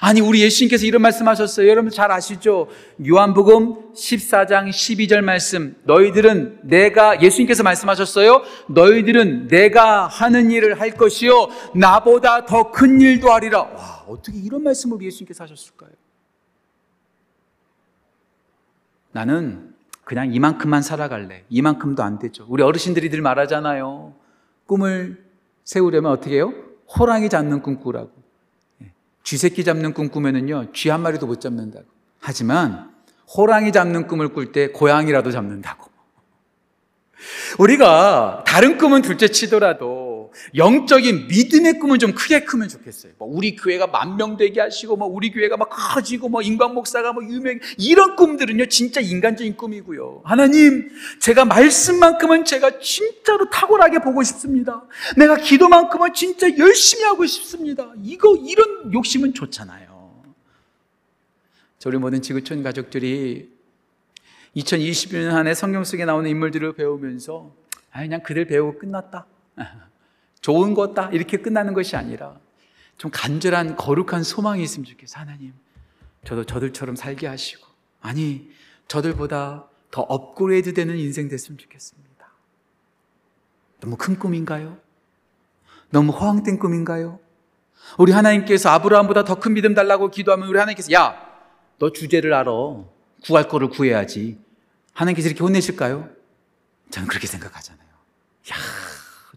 아니, 0.00 0.20
우리 0.20 0.42
예수님께서 0.42 0.86
이런 0.86 1.02
말씀 1.02 1.26
하셨어요. 1.26 1.68
여러분 1.68 1.90
잘 1.90 2.12
아시죠? 2.12 2.68
요한복음 3.04 3.92
14장 3.94 4.68
12절 4.70 5.22
말씀. 5.22 5.74
너희들은 5.82 6.60
내가, 6.62 7.20
예수님께서 7.20 7.64
말씀하셨어요. 7.64 8.42
너희들은 8.68 9.48
내가 9.48 10.06
하는 10.06 10.52
일을 10.52 10.80
할 10.80 10.92
것이요. 10.92 11.48
나보다 11.74 12.46
더 12.46 12.70
큰 12.70 13.00
일도 13.00 13.32
하리라. 13.32 13.62
와, 13.62 14.04
어떻게 14.06 14.38
이런 14.38 14.62
말씀을 14.62 14.96
우리 14.96 15.06
예수님께서 15.06 15.42
하셨을까요? 15.44 15.90
나는 19.10 19.74
그냥 20.04 20.32
이만큼만 20.32 20.82
살아갈래. 20.82 21.44
이만큼도 21.48 22.02
안 22.04 22.18
되죠. 22.20 22.46
우리 22.48 22.62
어르신들이 22.62 23.10
늘 23.10 23.20
말하잖아요. 23.20 24.14
꿈을 24.66 25.24
세우려면 25.64 26.12
어떻게 26.12 26.36
해요? 26.36 26.52
호랑이 26.98 27.28
잡는 27.28 27.62
꿈 27.62 27.80
꾸라고. 27.80 28.10
예. 28.82 28.92
쥐새끼 29.22 29.64
잡는 29.64 29.94
꿈 29.94 30.08
꾸면은요, 30.08 30.72
쥐 30.72 30.88
한 30.88 31.00
마리도 31.00 31.26
못 31.26 31.40
잡는다고. 31.40 31.86
하지만, 32.20 32.90
호랑이 33.34 33.72
잡는 33.72 34.06
꿈을 34.06 34.28
꿀 34.28 34.52
때 34.52 34.68
고양이라도 34.68 35.30
잡는다고. 35.30 35.90
우리가 37.58 38.44
다른 38.46 38.78
꿈은 38.78 39.02
둘째 39.02 39.28
치더라도 39.28 40.11
영적인 40.54 41.28
믿음의 41.28 41.78
꿈은 41.78 41.98
좀 41.98 42.12
크게 42.12 42.44
크면 42.44 42.68
좋겠어요. 42.68 43.12
뭐 43.18 43.28
우리 43.28 43.56
교회가 43.56 43.86
만명 43.86 44.36
되게 44.36 44.60
하시고, 44.60 44.96
뭐 44.96 45.08
우리 45.08 45.30
교회가 45.30 45.56
막 45.56 45.68
커지고, 45.70 46.28
뭐 46.28 46.42
인광 46.42 46.74
목사가 46.74 47.12
뭐 47.12 47.22
유명 47.24 47.58
이런 47.78 48.16
꿈들은요 48.16 48.66
진짜 48.66 49.00
인간적인 49.00 49.56
꿈이고요. 49.56 50.22
하나님, 50.24 50.88
제가 51.20 51.44
말씀만큼은 51.44 52.44
제가 52.44 52.78
진짜로 52.80 53.48
탁월하게 53.50 54.00
보고 54.00 54.22
싶습니다. 54.22 54.84
내가 55.16 55.36
기도만큼은 55.36 56.14
진짜 56.14 56.46
열심히 56.58 57.04
하고 57.04 57.26
싶습니다. 57.26 57.92
이거 58.02 58.36
이런 58.36 58.92
욕심은 58.92 59.34
좋잖아요. 59.34 59.92
저희 61.78 61.96
모든 61.96 62.22
지구촌 62.22 62.62
가족들이 62.62 63.50
2021년 64.56 65.30
한해 65.30 65.54
성경 65.54 65.82
속에 65.82 66.04
나오는 66.04 66.30
인물들을 66.30 66.74
배우면서 66.74 67.52
아 67.90 68.02
그냥 68.02 68.22
그들 68.22 68.46
배우고 68.46 68.78
끝났다. 68.78 69.26
좋은 70.42 70.74
거다 70.74 71.08
이렇게 71.10 71.38
끝나는 71.38 71.72
것이 71.72 71.96
아니라 71.96 72.38
좀 72.98 73.10
간절한 73.10 73.76
거룩한 73.76 74.22
소망이 74.22 74.62
있으면 74.62 74.84
좋겠어 74.84 75.18
하나님 75.18 75.54
저도 76.24 76.44
저들처럼 76.44 76.94
살게 76.96 77.26
하시고 77.26 77.66
아니 78.00 78.50
저들보다 78.88 79.66
더 79.90 80.02
업그레이드 80.02 80.74
되는 80.74 80.96
인생 80.98 81.28
됐으면 81.28 81.58
좋겠습니다 81.58 82.26
너무 83.80 83.96
큰 83.96 84.18
꿈인가요? 84.18 84.78
너무 85.90 86.12
허황된 86.12 86.58
꿈인가요? 86.58 87.18
우리 87.98 88.12
하나님께서 88.12 88.68
아브라함보다 88.70 89.24
더 89.24 89.36
큰 89.36 89.54
믿음 89.54 89.74
달라고 89.74 90.10
기도하면 90.10 90.48
우리 90.48 90.58
하나님께서 90.58 90.92
야 90.92 91.32
너 91.78 91.90
주제를 91.90 92.32
알아 92.32 92.52
구할 93.24 93.48
거를 93.48 93.68
구해야지 93.68 94.38
하나님께서 94.92 95.26
이렇게 95.28 95.42
혼내실까요? 95.42 96.08
저는 96.90 97.08
그렇게 97.08 97.26
생각하잖아요 97.26 97.88
야 97.88 98.54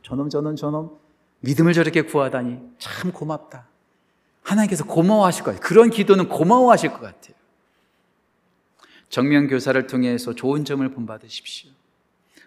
저놈, 0.06 0.30
저놈, 0.30 0.56
저놈. 0.56 1.00
믿음을 1.40 1.74
저렇게 1.74 2.04
구하다니 2.04 2.60
참 2.78 3.12
고맙다. 3.12 3.68
하나님께서 4.44 4.86
고마워하실 4.86 5.44
거예요. 5.44 5.60
그런 5.60 5.90
기도는 5.90 6.30
고마워하실 6.30 6.92
것 6.92 7.02
같아요. 7.02 7.34
정면 9.10 9.48
교사를 9.48 9.88
통해서 9.88 10.36
좋은 10.36 10.64
점을 10.64 10.88
본받으십시오. 10.88 11.72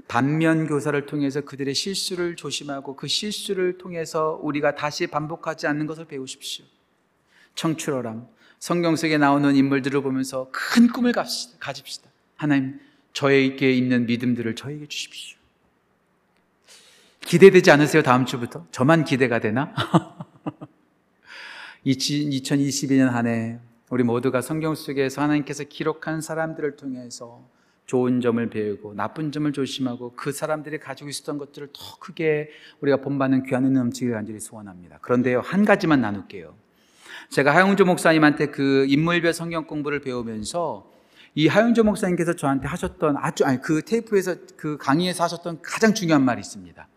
반면 0.06 0.68
교사를 0.68 1.04
통해서 1.06 1.40
그들의 1.40 1.74
실수를 1.74 2.36
조심하고 2.36 2.94
그 2.94 3.08
실수를 3.08 3.76
통해서 3.76 4.38
우리가 4.40 4.76
다시 4.76 5.08
반복하지 5.08 5.66
않는 5.66 5.86
것을 5.88 6.04
배우십시오. 6.04 6.64
청출어람, 7.56 8.28
성경 8.60 8.94
속에 8.94 9.18
나오는 9.18 9.56
인물들을 9.56 10.00
보면서 10.02 10.48
큰 10.52 10.86
꿈을 10.86 11.12
가집시다. 11.12 12.08
하나님, 12.36 12.78
저에게 13.12 13.72
있는 13.72 14.06
믿음들을 14.06 14.54
저에게 14.54 14.86
주십시오. 14.86 15.37
기대되지 17.28 17.70
않으세요? 17.70 18.02
다음 18.02 18.24
주부터? 18.24 18.64
저만 18.70 19.04
기대가 19.04 19.38
되나? 19.38 19.74
2022년 21.84 23.10
한 23.10 23.26
해 23.26 23.58
우리 23.90 24.02
모두가 24.02 24.40
성경 24.40 24.74
속에서 24.74 25.20
하나님께서 25.20 25.64
기록한 25.64 26.22
사람들을 26.22 26.76
통해서 26.76 27.46
좋은 27.84 28.22
점을 28.22 28.48
배우고 28.48 28.94
나쁜 28.94 29.30
점을 29.30 29.50
조심하고 29.52 30.14
그 30.16 30.32
사람들이 30.32 30.78
가지고 30.78 31.10
있었던 31.10 31.36
것들을 31.36 31.68
더 31.74 31.98
크게 32.00 32.48
우리가 32.80 32.98
본받는 32.98 33.44
귀한 33.44 33.66
은혜 33.66 33.78
넘치게 33.78 34.10
간절히 34.10 34.40
소원합니다. 34.40 34.98
그런데요, 35.02 35.40
한 35.40 35.66
가지만 35.66 36.00
나눌게요. 36.00 36.54
제가 37.28 37.54
하영조 37.54 37.84
목사님한테 37.84 38.46
그 38.46 38.86
인물별 38.88 39.34
성경 39.34 39.66
공부를 39.66 40.00
배우면서 40.00 40.90
이 41.34 41.46
하영조 41.46 41.84
목사님께서 41.84 42.34
저한테 42.34 42.68
하셨던 42.68 43.16
아주, 43.18 43.44
아니, 43.44 43.60
그 43.60 43.82
테이프에서 43.82 44.34
그 44.56 44.78
강의에서 44.78 45.24
하셨던 45.24 45.60
가장 45.62 45.92
중요한 45.92 46.24
말이 46.24 46.40
있습니다. 46.40 46.88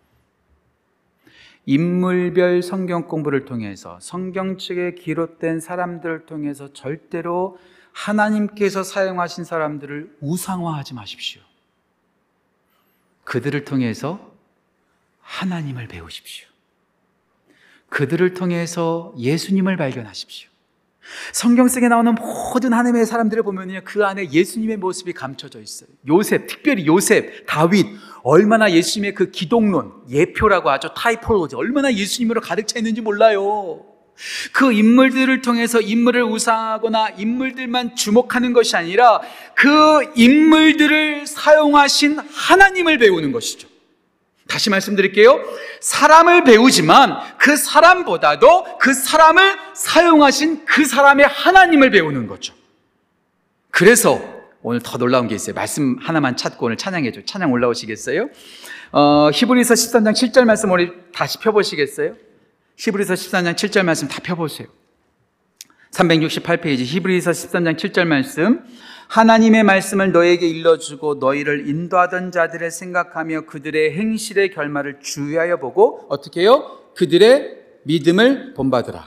인물별 1.65 2.63
성경 2.63 3.07
공부를 3.07 3.45
통해서 3.45 3.99
성경책에 4.01 4.95
기록된 4.95 5.59
사람들을 5.59 6.25
통해서 6.25 6.73
절대로 6.73 7.59
하나님께서 7.91 8.83
사용하신 8.83 9.43
사람들을 9.43 10.17
우상화하지 10.21 10.93
마십시오. 10.93 11.41
그들을 13.23 13.63
통해서 13.65 14.31
하나님을 15.21 15.87
배우십시오. 15.87 16.47
그들을 17.89 18.33
통해서 18.33 19.13
예수님을 19.17 19.77
발견하십시오. 19.77 20.50
성경 21.33 21.67
속에 21.67 21.87
나오는 21.87 22.15
모든 22.15 22.73
하나님의 22.73 23.05
사람들을 23.05 23.43
보면요. 23.43 23.81
그 23.83 24.05
안에 24.05 24.31
예수님의 24.31 24.77
모습이 24.77 25.13
감춰져 25.13 25.59
있어요. 25.59 25.89
요셉, 26.07 26.47
특별히 26.47 26.85
요셉, 26.85 27.45
다윗, 27.47 27.87
얼마나 28.23 28.71
예수님의 28.71 29.15
그 29.15 29.31
기독론, 29.31 29.91
예표라고 30.09 30.69
하죠. 30.71 30.93
타이폴로지, 30.93 31.55
얼마나 31.55 31.93
예수님으로 31.93 32.41
가득 32.41 32.67
차 32.67 32.79
있는지 32.79 33.01
몰라요. 33.01 33.85
그 34.51 34.71
인물들을 34.71 35.41
통해서 35.41 35.81
인물을 35.81 36.23
우상하거나 36.23 37.11
인물들만 37.17 37.95
주목하는 37.95 38.53
것이 38.53 38.75
아니라 38.75 39.21
그 39.55 40.11
인물들을 40.15 41.25
사용하신 41.25 42.19
하나님을 42.19 42.97
배우는 42.99 43.31
것이죠. 43.31 43.70
다시 44.51 44.69
말씀드릴게요. 44.69 45.39
사람을 45.79 46.43
배우지만 46.43 47.17
그 47.37 47.55
사람보다도 47.55 48.79
그 48.79 48.93
사람을 48.93 49.57
사용하신 49.73 50.65
그 50.65 50.83
사람의 50.83 51.25
하나님을 51.25 51.89
배우는 51.89 52.27
거죠. 52.27 52.53
그래서 53.69 54.21
오늘 54.61 54.81
더 54.81 54.97
놀라운 54.97 55.29
게 55.29 55.35
있어요. 55.35 55.55
말씀 55.55 55.97
하나만 56.01 56.35
찾고 56.35 56.65
오늘 56.65 56.75
찬양해줘. 56.75 57.21
찬양 57.25 57.53
올라오시겠어요? 57.53 58.29
어, 58.91 59.29
히브리서 59.33 59.73
13장 59.73 60.11
7절 60.11 60.43
말씀 60.43 60.69
우리 60.69 60.91
다시 61.13 61.39
펴보시겠어요? 61.39 62.15
히브리서 62.75 63.13
13장 63.13 63.55
7절 63.55 63.83
말씀 63.83 64.09
다 64.09 64.19
펴보세요. 64.21 64.67
368페이지 65.91 66.83
히브리서 66.83 67.31
13장 67.31 67.77
7절 67.77 68.05
말씀 68.05 68.59
하나님의 69.11 69.63
말씀을 69.63 70.13
너에게 70.13 70.47
일러주고 70.47 71.15
너희를 71.15 71.67
인도하던 71.67 72.31
자들을 72.31 72.71
생각하며 72.71 73.41
그들의 73.41 73.91
행실의 73.97 74.51
결말을 74.51 74.99
주의하여 75.03 75.57
보고 75.57 76.05
어떻게 76.07 76.41
해요? 76.41 76.79
그들의 76.95 77.57
믿음을 77.83 78.53
본받으라. 78.53 79.05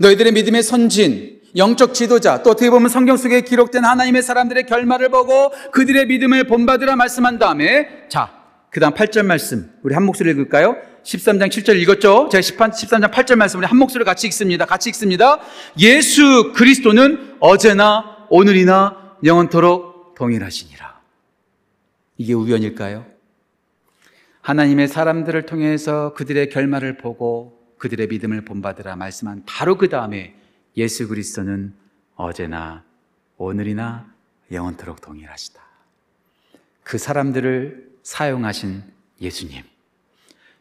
너희들의 0.00 0.32
믿음의 0.32 0.62
선진, 0.62 1.42
영적 1.56 1.92
지도자, 1.92 2.42
또 2.42 2.50
어떻게 2.50 2.70
보면 2.70 2.88
성경 2.88 3.18
속에 3.18 3.42
기록된 3.42 3.84
하나님의 3.84 4.22
사람들의 4.22 4.64
결말을 4.64 5.10
보고 5.10 5.50
그들의 5.72 6.06
믿음을 6.06 6.44
본받으라 6.44 6.96
말씀한 6.96 7.38
다음에 7.38 8.06
자, 8.08 8.32
그 8.70 8.80
다음 8.80 8.94
8절 8.94 9.26
말씀 9.26 9.70
우리 9.82 9.92
한 9.92 10.04
목소리 10.04 10.30
읽을까요? 10.30 10.76
13장 11.04 11.48
7절 11.48 11.78
읽었죠? 11.80 12.30
제가 12.32 12.40
13장 12.40 13.10
8절 13.10 13.36
말씀 13.36 13.58
우리 13.58 13.66
한 13.66 13.76
목소리 13.76 14.04
같이 14.04 14.26
읽습니다. 14.28 14.64
같이 14.64 14.88
읽습니다. 14.88 15.38
예수 15.78 16.54
그리스도는 16.54 17.36
어제나 17.40 18.19
오늘이나 18.30 19.16
영원토록 19.24 20.14
동일하시니라. 20.14 21.00
이게 22.16 22.32
우연일까요? 22.32 23.04
하나님의 24.40 24.86
사람들을 24.86 25.46
통해서 25.46 26.14
그들의 26.14 26.48
결말을 26.50 26.96
보고 26.96 27.60
그들의 27.78 28.06
믿음을 28.06 28.44
본받으라 28.44 28.94
말씀한 28.94 29.42
바로 29.46 29.76
그 29.76 29.88
다음에 29.88 30.36
예수 30.76 31.08
그리스도는 31.08 31.74
어제나 32.14 32.84
오늘이나 33.36 34.14
영원토록 34.52 35.00
동일하시다. 35.00 35.60
그 36.84 36.98
사람들을 36.98 37.90
사용하신 38.04 38.84
예수님, 39.20 39.62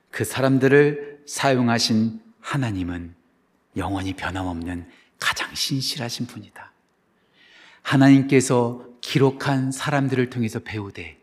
그 0.10 0.24
사람들을 0.24 1.24
사용하신 1.28 2.20
하나님은 2.42 3.14
영원히 3.78 4.14
변함없는 4.14 4.90
가장 5.20 5.54
신실하신 5.54 6.26
분이다. 6.26 6.69
하나님께서 7.90 8.86
기록한 9.02 9.72
사람들을 9.72 10.30
통해서 10.30 10.60
배우되 10.60 11.18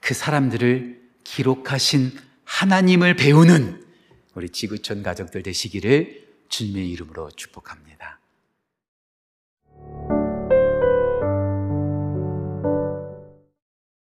그 0.00 0.12
사람들을 0.12 1.00
기록하신 1.22 2.10
하나님을 2.44 3.14
배우는 3.14 3.84
우리 4.34 4.48
지구촌 4.48 5.04
가족들 5.04 5.44
되시기를 5.44 6.24
주님의 6.48 6.90
이름으로 6.90 7.30
축복합니다. 7.30 7.93